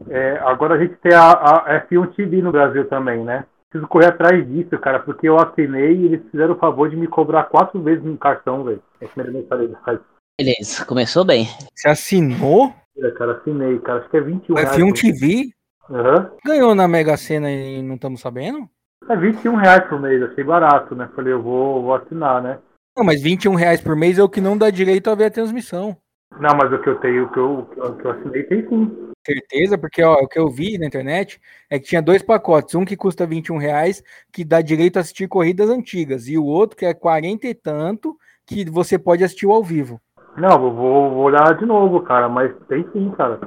[0.08, 3.44] É, agora a gente tem a, a F1 TV no Brasil também, né?
[3.70, 7.06] Preciso correr atrás disso, cara, porque eu assinei e eles fizeram o favor de me
[7.06, 8.82] cobrar quatro vezes no cartão, velho.
[9.00, 10.00] É a primeira mensalidade.
[10.40, 11.46] Beleza, começou bem.
[11.74, 12.72] Você assinou?
[12.96, 14.00] É, cara, assinei, cara.
[14.00, 14.76] Acho que é 21 F1 reais.
[14.76, 15.50] F1 TV?
[15.90, 16.30] Uhum.
[16.44, 18.68] Ganhou na Mega Sena e não estamos sabendo?
[19.08, 21.08] É 21 reais por mês, achei barato, né?
[21.16, 22.58] Falei, eu vou, vou assinar, né?
[22.96, 25.30] Não, mas 21 reais por mês é o que não dá direito a ver a
[25.30, 25.96] transmissão.
[26.38, 29.08] Não, mas o que eu tenho, o que eu, o que eu assinei tem sim.
[29.26, 31.40] Certeza, porque ó, o que eu vi na internet
[31.70, 34.02] é que tinha dois pacotes, um que custa 21 reais,
[34.32, 38.16] que dá direito a assistir corridas antigas, e o outro que é 40 e tanto,
[38.46, 40.00] que você pode assistir ao vivo.
[40.36, 43.40] Não, vou, vou olhar de novo, cara, mas tem sim, cara.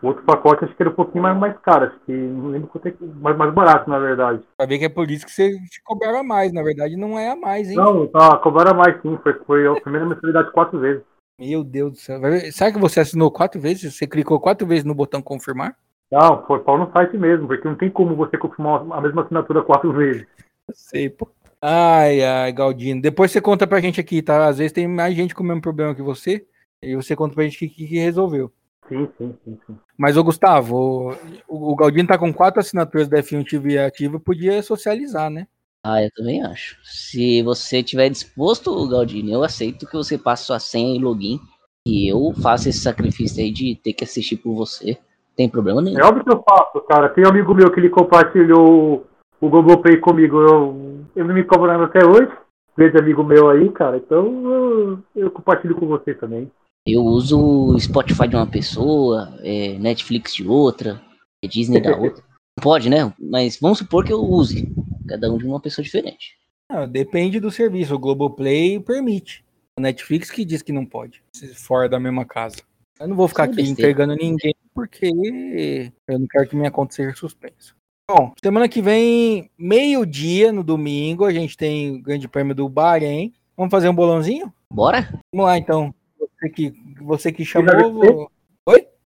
[0.00, 2.68] O outro pacote acho que era um pouquinho mais, mais caro, acho que não lembro
[2.68, 4.40] quanto é mais, mais barato, na verdade.
[4.56, 7.30] Pra ver que é por isso que você te cobrava mais, na verdade não é
[7.30, 7.76] a mais, hein?
[7.76, 11.02] Não, tá, cobrava mais sim, foi, foi a primeira mensalidade quatro vezes.
[11.38, 12.20] Meu Deus do céu.
[12.52, 13.94] Será que você assinou quatro vezes?
[13.94, 15.76] Você clicou quatro vezes no botão confirmar?
[16.10, 19.62] Não, foi pau no site mesmo, porque não tem como você confirmar a mesma assinatura
[19.62, 20.26] quatro vezes.
[20.68, 21.28] Eu sei, pô.
[21.60, 23.02] Ai, ai, Galdino.
[23.02, 24.46] Depois você conta pra gente aqui, tá?
[24.46, 26.46] Às vezes tem mais gente com o mesmo problema que você,
[26.82, 28.52] e você conta pra gente o que, que resolveu.
[28.88, 29.76] Sim, sim, sim, sim.
[29.96, 31.14] Mas, ô Gustavo,
[31.46, 35.46] o, o Galdino tá com quatro assinaturas da F1 TV ativa, podia socializar, né?
[35.84, 36.76] Ah, eu também acho.
[36.82, 41.38] Se você tiver disposto, Galdino, eu aceito que você passe sua senha e login
[41.86, 44.98] e eu faço esse sacrifício aí de ter que assistir por você.
[45.36, 45.98] Tem problema nenhum.
[45.98, 47.08] É óbvio que eu faço, cara.
[47.08, 49.06] Tem um amigo meu que ele compartilhou
[49.40, 52.30] o Globoplay comigo, eu, eu não me cobrando até hoje.
[52.76, 53.96] Grande amigo meu aí, cara.
[53.96, 56.50] Então eu, eu compartilho com você também.
[56.90, 61.02] Eu uso o Spotify de uma pessoa, é, Netflix de outra,
[61.44, 62.24] é Disney da outra.
[62.60, 63.12] Pode, né?
[63.20, 64.72] Mas vamos supor que eu use.
[65.06, 66.38] Cada um de uma pessoa diferente.
[66.70, 67.94] Não, depende do serviço.
[67.94, 69.44] O Globoplay permite.
[69.76, 71.22] A Netflix que diz que não pode.
[71.32, 72.56] Se for da mesma casa.
[72.98, 73.90] Eu não vou ficar Isso é aqui besteira.
[73.90, 77.74] entregando ninguém porque eu não quero que minha conta seja suspensa.
[78.10, 83.34] Bom, semana que vem, meio-dia no domingo, a gente tem o Grande Prêmio do Bahrein.
[83.56, 84.52] Vamos fazer um bolãozinho?
[84.72, 85.20] Bora?
[85.32, 85.94] Vamos lá então.
[86.40, 86.70] Você que,
[87.00, 87.92] você que chamou.
[87.92, 88.30] vou-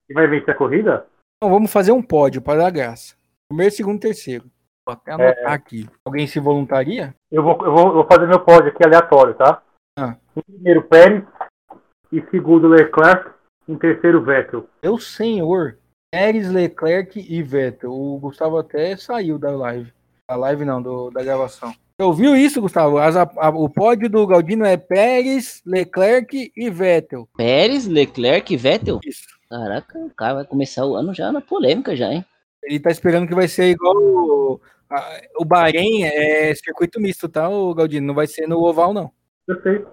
[0.08, 1.06] E vai vencer a corrida?
[1.36, 3.16] Então, vamos fazer um pódio para dar graça.
[3.48, 4.44] Primeiro, segundo, terceiro.
[4.86, 5.88] Vou até anotar aqui.
[6.04, 7.14] Alguém se voluntaria?
[7.30, 9.62] Eu vou, eu vou, eu vou fazer meu pódio aqui aleatório, tá?
[9.98, 10.16] Ah.
[10.36, 11.24] Em primeiro, Pérez.
[12.12, 13.30] Em segundo, Leclerc.
[13.66, 14.68] Em terceiro, Vettel.
[14.82, 15.78] Meu senhor.
[16.12, 17.90] Pérez, Leclerc e Vettel.
[17.90, 19.90] O Gustavo até saiu da live.
[20.28, 21.74] Da live não, do- da gravação.
[21.96, 22.98] Você ouviu isso, Gustavo?
[22.98, 27.28] As- a- a- o pódio do Galdino é Pérez, Leclerc e Vettel.
[27.36, 28.98] Pérez, Leclerc e Vettel?
[29.04, 29.22] Isso.
[29.48, 32.24] Caraca, o cara vai começar o ano já na polêmica já, hein?
[32.64, 37.48] Ele tá esperando que vai ser igual o, a- o Bahrein, é circuito misto, tá,
[37.48, 38.08] o Galdino?
[38.08, 39.12] Não vai ser no oval, não.
[39.62, 39.84] Sei.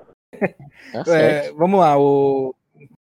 [1.06, 1.16] Tá.
[1.20, 2.56] É, vamos lá, o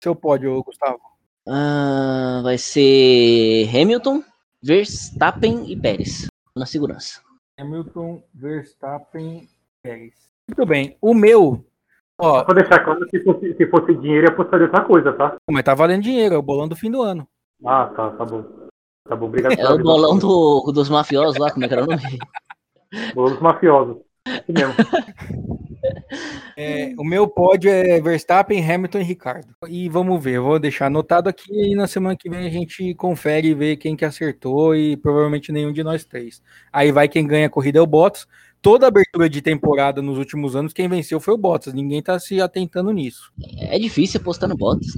[0.02, 1.00] seu pódio, Gustavo.
[1.46, 4.22] Ah, vai ser Hamilton,
[4.62, 7.20] Verstappen e Pérez na segurança.
[7.58, 9.48] Hamilton, Verstappen,
[9.82, 10.14] Pérez.
[10.48, 10.96] Muito bem.
[11.00, 11.64] O meu,
[12.18, 15.36] ó, Vou deixar claro que se fosse, se fosse dinheiro, eu apostaria outra coisa, tá?
[15.50, 17.26] mas tá valendo dinheiro, é o bolão do fim do ano.
[17.64, 18.44] Ah, tá, tá bom.
[19.08, 19.52] Tá bom, obrigado.
[19.58, 22.02] É o bolão do, dos mafiosos lá, como é que era o nome?
[23.14, 23.96] Bolão dos mafiosos.
[26.56, 29.54] É, o meu pódio é Verstappen, Hamilton e Ricardo.
[29.68, 32.94] E vamos ver, eu vou deixar anotado aqui e na semana que vem a gente
[32.94, 36.42] confere e vê quem que acertou e provavelmente nenhum de nós três.
[36.72, 38.26] Aí vai quem ganha a corrida é o Bottas.
[38.62, 41.74] Toda abertura de temporada nos últimos anos, quem venceu foi o Bottas.
[41.74, 43.30] Ninguém tá se atentando nisso.
[43.58, 44.88] É difícil apostar no Bottas.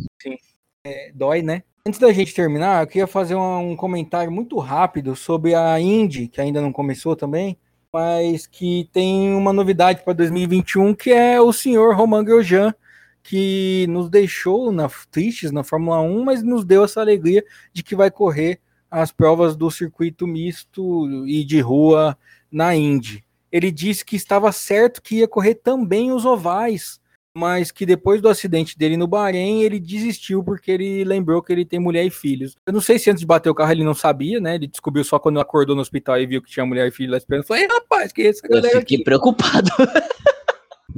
[0.84, 1.64] É, dói, né?
[1.86, 6.28] Antes da gente terminar, eu queria fazer um, um comentário muito rápido sobre a Indy,
[6.28, 7.58] que ainda não começou também,
[7.92, 12.74] mas que tem uma novidade para 2021, que é o senhor Romain Grosjean,
[13.22, 17.96] que nos deixou na, tristes na Fórmula 1, mas nos deu essa alegria de que
[17.96, 18.60] vai correr
[18.90, 22.16] as provas do circuito misto e de rua
[22.50, 23.24] na Indy.
[23.50, 27.00] Ele disse que estava certo que ia correr também os ovais,
[27.38, 31.64] mas que depois do acidente dele no Bahrein, ele desistiu porque ele lembrou que ele
[31.64, 32.56] tem mulher e filhos.
[32.66, 34.56] Eu não sei se antes de bater o carro ele não sabia, né?
[34.56, 37.16] Ele descobriu só quando acordou no hospital e viu que tinha mulher e filho lá
[37.16, 37.46] esperando.
[37.46, 39.04] Falei, rapaz, que é essa Eu galera fiquei aqui?
[39.04, 39.70] preocupado.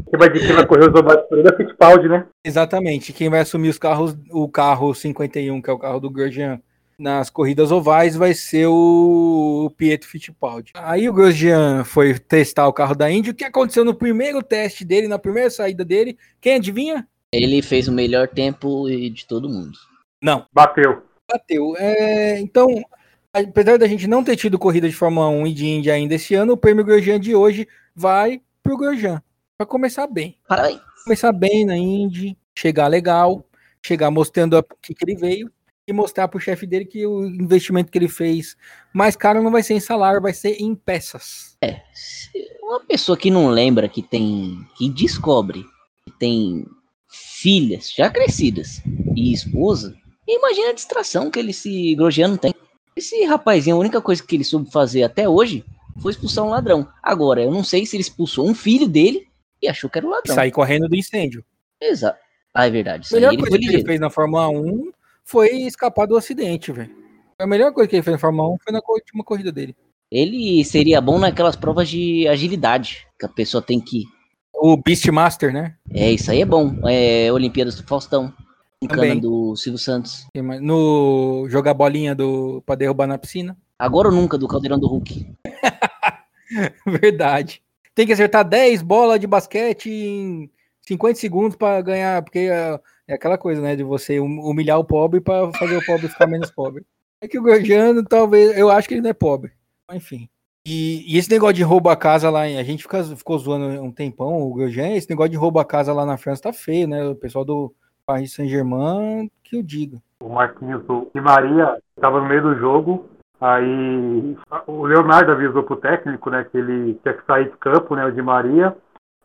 [0.08, 2.26] Quem vai, quem vai correr os ele é Fittipaldi, né?
[2.44, 3.12] Exatamente.
[3.12, 6.60] Quem vai assumir os carros, o carro 51, que é o carro do Grosjean,
[7.00, 10.72] nas corridas ovais, vai ser o Pietro Fittipaldi.
[10.74, 13.30] Aí o Grosjean foi testar o carro da Indy.
[13.30, 16.18] O que aconteceu no primeiro teste dele, na primeira saída dele?
[16.40, 17.08] Quem adivinha?
[17.32, 19.78] Ele fez o melhor tempo de todo mundo.
[20.22, 20.46] Não.
[20.52, 21.02] Bateu.
[21.26, 21.74] Bateu.
[21.78, 22.68] É, então,
[23.32, 26.34] apesar da gente não ter tido corrida de Fórmula 1 e de Indy ainda esse
[26.34, 29.22] ano, o prêmio Grosjean de hoje vai pro Grosjean.
[29.58, 30.36] Vai começar bem.
[30.46, 30.80] Parabéns.
[31.04, 33.46] Começar bem na Indy, chegar legal,
[33.84, 35.50] chegar mostrando o que, que ele veio
[35.90, 38.56] e mostrar pro chefe dele que o investimento que ele fez
[38.92, 41.56] mais caro não vai ser em salário, vai ser em peças.
[41.92, 42.30] Se
[42.62, 44.58] Uma pessoa que não lembra que tem.
[44.76, 45.64] que descobre
[46.04, 46.66] que tem
[47.08, 48.80] filhas já crescidas
[49.16, 52.54] e esposa, imagina a distração que ele se Grosjean não tem.
[52.96, 55.64] Esse rapazinho, a única coisa que ele soube fazer até hoje
[56.00, 56.88] foi expulsar um ladrão.
[57.02, 59.26] Agora, eu não sei se ele expulsou um filho dele
[59.60, 60.34] e achou que era o ladrão.
[60.34, 61.44] Sair correndo do incêndio.
[61.80, 62.18] Exato.
[62.54, 63.08] Ah, é verdade.
[63.10, 64.92] A melhor coisa que ele fez na Fórmula 1
[65.30, 66.90] foi escapar do acidente, velho.
[67.38, 69.76] A melhor coisa que ele fez na Fórmula 1 foi na última corrida dele.
[70.10, 74.04] Ele seria bom naquelas provas de agilidade, que a pessoa tem que.
[74.52, 75.76] O Beastmaster, né?
[75.94, 76.76] É, isso aí é bom.
[76.84, 78.34] É Olimpíadas do Faustão.
[78.88, 79.20] Também.
[79.20, 80.26] do Silvio Santos.
[80.34, 83.56] No jogar bolinha do pra derrubar na piscina.
[83.78, 85.32] Agora ou nunca do Caldeirão do Hulk.
[86.86, 87.62] Verdade.
[87.94, 90.50] Tem que acertar 10 bolas de basquete em
[90.88, 92.48] 50 segundos pra ganhar, porque
[93.10, 96.26] é, aquela coisa, né, de você hum- humilhar o pobre pra fazer o pobre ficar
[96.26, 96.84] menos pobre.
[97.20, 99.52] É que o Gorgiano, talvez, eu acho que ele não é pobre.
[99.92, 100.28] Enfim.
[100.66, 103.90] E, e esse negócio de roubo a casa lá, a gente fica, ficou zoando um
[103.90, 107.04] tempão o Gorgian, esse negócio de roubo a casa lá na França tá feio, né?
[107.08, 107.72] O pessoal do
[108.06, 109.98] Paris Saint-Germain, que eu diga.
[110.22, 110.82] O Marquinhos
[111.14, 113.06] Di Maria estava no meio do jogo.
[113.40, 114.36] Aí
[114.66, 118.12] o Leonardo avisou pro técnico, né, que ele tinha que sair de campo, né, o
[118.12, 118.76] Di Maria.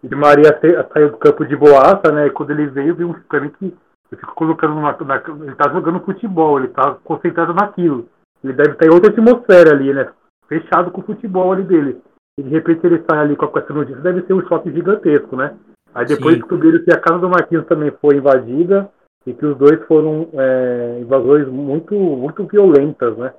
[0.04, 0.60] Di Maria
[0.94, 3.74] saiu do campo de boaça, né, e quando ele veio, viu um pra mim que
[4.12, 8.08] eu fico colocando numa, na, ele tá jogando futebol, ele tá concentrado naquilo.
[8.44, 10.08] Ele deve estar em outra atmosfera ali, né,
[10.48, 12.02] fechado com o futebol ali dele.
[12.38, 15.56] E de repente ele sai ali com essa notícia, deve ser um choque gigantesco, né?
[15.94, 18.92] Aí depois descobriram que a casa do Marquinhos também foi invadida
[19.26, 23.34] e que os dois foram é, invasões muito, muito violentas, né?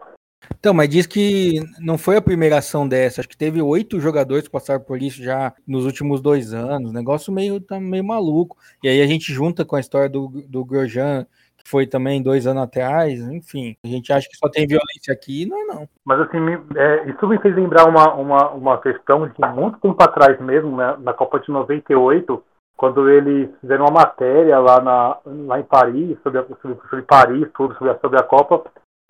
[0.59, 3.21] Então, mas diz que não foi a primeira ação dessa.
[3.21, 6.93] Acho que teve oito jogadores que passaram por isso já nos últimos dois anos.
[6.93, 8.57] Negócio meio, tá meio maluco.
[8.83, 11.27] E aí a gente junta com a história do, do Grojan,
[11.57, 13.21] que foi também dois anos atrás.
[13.21, 15.89] Enfim, a gente acha que só tem violência aqui, não é não.
[16.05, 16.39] Mas assim,
[16.77, 20.97] é, isso me fez lembrar uma, uma, uma questão de muito tempo atrás mesmo, né,
[21.01, 22.43] na Copa de 98,
[22.77, 27.75] quando eles fizeram uma matéria lá, na, lá em Paris, sobre, sobre, sobre Paris, tudo
[27.75, 28.65] sobre a, sobre a Copa,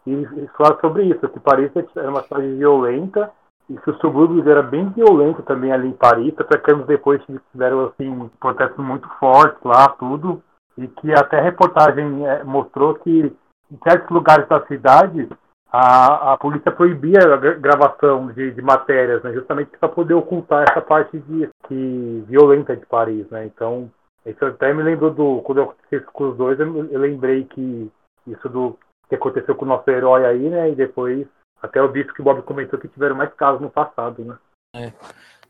[0.06, 3.30] e falaram sobre isso, que Paris era uma cidade violenta
[3.68, 7.20] e que os subúrbios era bem violento também ali em Paris, até que anos depois
[7.52, 10.40] tiveram assim, protestos muito fortes lá, tudo,
[10.78, 13.34] e que até a reportagem é, mostrou que
[13.70, 15.28] em certos lugares da cidade
[15.72, 20.80] a, a polícia proibia a gravação de, de matérias, né, justamente para poder ocultar essa
[20.80, 23.90] parte de, que, violenta de Paris, né, então
[24.24, 27.90] isso até me lembrou do, quando eu aconteceu com os dois, eu, eu lembrei que
[28.26, 28.76] isso do
[29.08, 30.70] que aconteceu com o nosso herói aí, né?
[30.70, 31.26] E depois,
[31.62, 34.38] até eu disse que o Bob comentou que tiveram mais casos no passado, né?
[34.74, 34.92] É.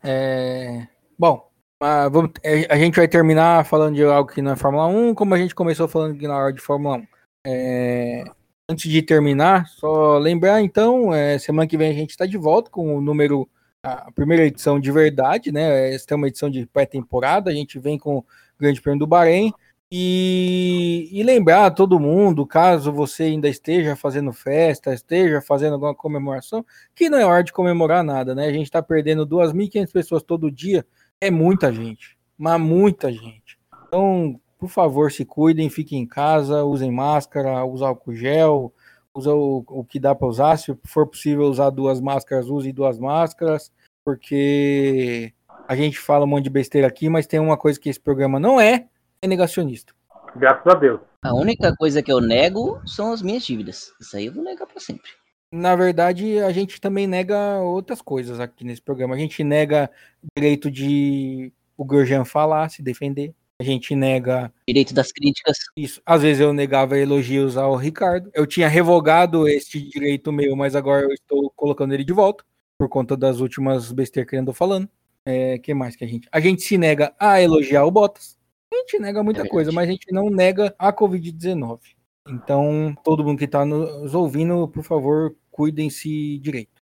[0.03, 0.87] é...
[1.17, 1.49] Bom,
[1.81, 5.15] uh, vamos, é, a gente vai terminar falando de algo que não é Fórmula 1,
[5.15, 7.07] como a gente começou falando que na hora de Fórmula 1.
[7.45, 8.23] É...
[8.69, 12.69] Antes de terminar, só lembrar então, é, semana que vem a gente está de volta
[12.69, 13.49] com o número,
[13.81, 15.93] a primeira edição de verdade, né?
[15.93, 18.25] Esta é uma edição de pré-temporada, a gente vem com o
[18.59, 19.53] Grande Prêmio do Bahrein.
[19.89, 25.95] E, e, lembrar a todo mundo, caso você ainda esteja fazendo festa, esteja fazendo alguma
[25.95, 28.47] comemoração, que não é hora de comemorar nada, né?
[28.47, 30.85] A gente está perdendo 2.500 pessoas todo dia,
[31.21, 33.57] é muita gente, mas muita gente.
[33.87, 38.73] Então, por favor, se cuidem, fiquem em casa, usem máscara, usem álcool gel,
[39.13, 40.57] usa o, o que dá para usar.
[40.57, 43.71] Se for possível usar duas máscaras, use duas máscaras,
[44.03, 45.33] porque
[45.67, 48.39] a gente fala um monte de besteira aqui, mas tem uma coisa que esse programa
[48.39, 48.87] não é,
[49.21, 49.93] é negacionista.
[50.35, 50.99] Graças a Deus.
[51.23, 53.91] A única coisa que eu nego são as minhas dívidas.
[53.99, 55.09] Isso aí eu vou negar para sempre.
[55.51, 59.15] Na verdade, a gente também nega outras coisas aqui nesse programa.
[59.15, 59.89] A gente nega
[60.35, 63.33] direito de o Gorjan falar, se defender.
[63.59, 64.53] A gente nega.
[64.67, 65.57] Direito das críticas.
[65.75, 66.01] Isso.
[66.05, 68.29] Às vezes eu negava elogios ao Ricardo.
[68.33, 72.43] Eu tinha revogado este direito meu, mas agora eu estou colocando ele de volta.
[72.77, 74.87] Por conta das últimas besteiras que ele andou falando.
[75.25, 76.27] É, que mais que a gente.
[76.31, 78.36] A gente se nega a elogiar o Bottas.
[78.73, 81.79] A gente nega muita é coisa, mas a gente não nega a Covid-19.
[82.27, 86.81] Então, todo mundo que está nos ouvindo, por favor, cuidem-se direito.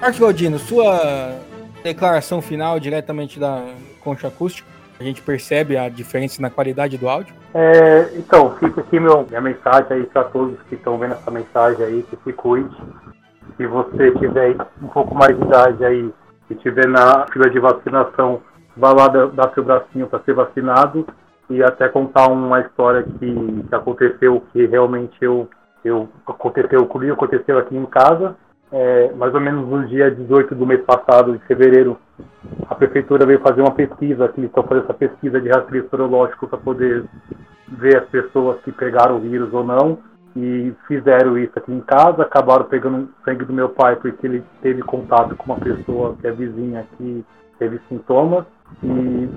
[0.00, 1.38] Marcos Galdino, sua
[1.82, 4.66] declaração final diretamente da concha acústica.
[4.98, 7.34] A gente percebe a diferença na qualidade do áudio.
[7.52, 11.84] É, então, fica aqui meu, minha mensagem aí para todos que estão vendo essa mensagem
[11.84, 12.74] aí, que se cuide
[13.56, 16.12] se você tiver um pouco mais de idade aí
[16.50, 18.40] e tiver na fila de vacinação,
[18.76, 21.06] vá lá dar seu bracinho para ser vacinado
[21.48, 25.48] e até contar uma história que, que aconteceu, que realmente eu,
[25.84, 28.36] eu aconteceu comigo, aconteceu aqui em casa.
[28.72, 31.96] É, mais ou menos no dia 18 do mês passado, de fevereiro,
[32.68, 36.58] a prefeitura veio fazer uma pesquisa, que estão fazendo essa pesquisa de rastreio sorológico para
[36.58, 37.04] poder
[37.68, 39.98] ver as pessoas que pegaram o vírus ou não
[40.36, 44.82] e fizeram isso aqui em casa, acabaram pegando sangue do meu pai porque ele teve
[44.82, 47.24] contato com uma pessoa que é vizinha que
[47.58, 48.44] teve sintomas.
[48.84, 49.30] E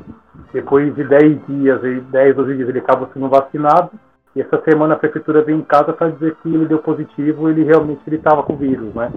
[0.51, 1.81] depois de 10 dias,
[2.11, 3.91] 10, 12 dias ele acabou sendo vacinado.
[4.35, 7.63] E essa semana a prefeitura veio em casa para dizer que ele deu positivo ele
[7.63, 9.09] realmente ele estava com vírus, né?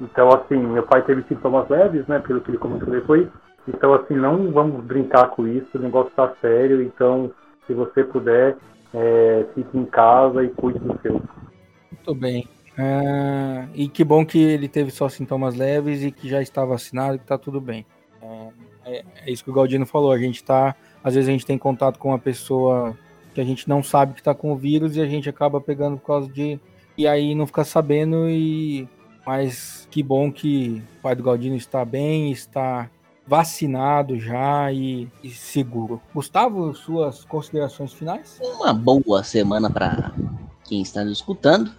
[0.00, 3.28] Então assim, meu pai teve sintomas leves, né, pelo que ele comentou depois,
[3.68, 7.30] então assim, não vamos brincar com isso, o negócio está sério, então
[7.66, 8.56] se você puder,
[8.94, 11.22] é, fique em casa e cuide do seu.
[11.90, 12.48] Muito bem.
[12.76, 17.16] É, e que bom que ele teve só sintomas leves e que já está vacinado
[17.16, 17.84] e que está tudo bem.
[18.20, 18.48] É,
[18.84, 20.12] é, é, isso que o Galdino falou.
[20.12, 20.74] A gente tá.
[21.02, 22.96] Às vezes a gente tem contato com uma pessoa
[23.34, 25.98] que a gente não sabe que está com o vírus e a gente acaba pegando
[25.98, 26.58] por causa de.
[26.96, 28.88] E aí não fica sabendo e.
[29.24, 32.90] Mas que bom que o pai do Galdino está bem, está
[33.26, 36.00] vacinado já e, e, seguro.
[36.14, 38.40] Gustavo, suas considerações finais?
[38.40, 40.12] Uma boa semana para
[40.64, 41.72] quem está nos escutando.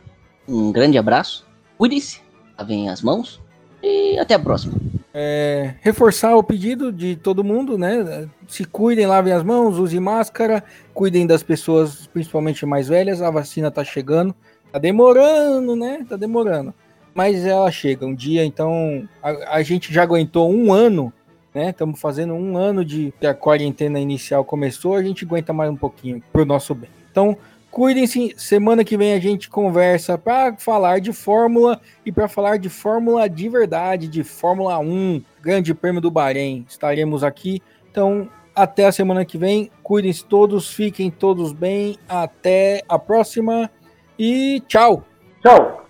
[0.47, 1.45] Um grande abraço.
[1.77, 2.21] Cuide-se,
[2.57, 3.41] lavem as mãos
[3.81, 4.73] e até a próxima.
[5.13, 8.27] É, reforçar o pedido de todo mundo, né?
[8.47, 10.63] Se cuidem, lavem as mãos, usem máscara,
[10.93, 13.21] cuidem das pessoas, principalmente mais velhas.
[13.21, 14.33] A vacina tá chegando,
[14.71, 16.05] tá demorando, né?
[16.09, 16.73] Tá demorando.
[17.13, 21.13] Mas ela chega um dia, então a, a gente já aguentou um ano
[21.53, 21.69] né?
[21.69, 25.75] Estamos fazendo um ano de que a quarentena inicial começou, a gente aguenta mais um
[25.75, 26.89] pouquinho pro nosso bem.
[27.11, 27.37] Então,
[27.69, 28.33] cuidem-se.
[28.37, 33.29] Semana que vem a gente conversa para falar de Fórmula e para falar de Fórmula
[33.29, 36.65] de verdade, de Fórmula 1, Grande Prêmio do Bahrein.
[36.67, 37.61] Estaremos aqui.
[37.91, 39.69] Então, até a semana que vem.
[39.81, 41.97] Cuidem-se todos, fiquem todos bem.
[42.07, 43.69] Até a próxima
[44.17, 45.05] e tchau.
[45.41, 45.83] Tchau.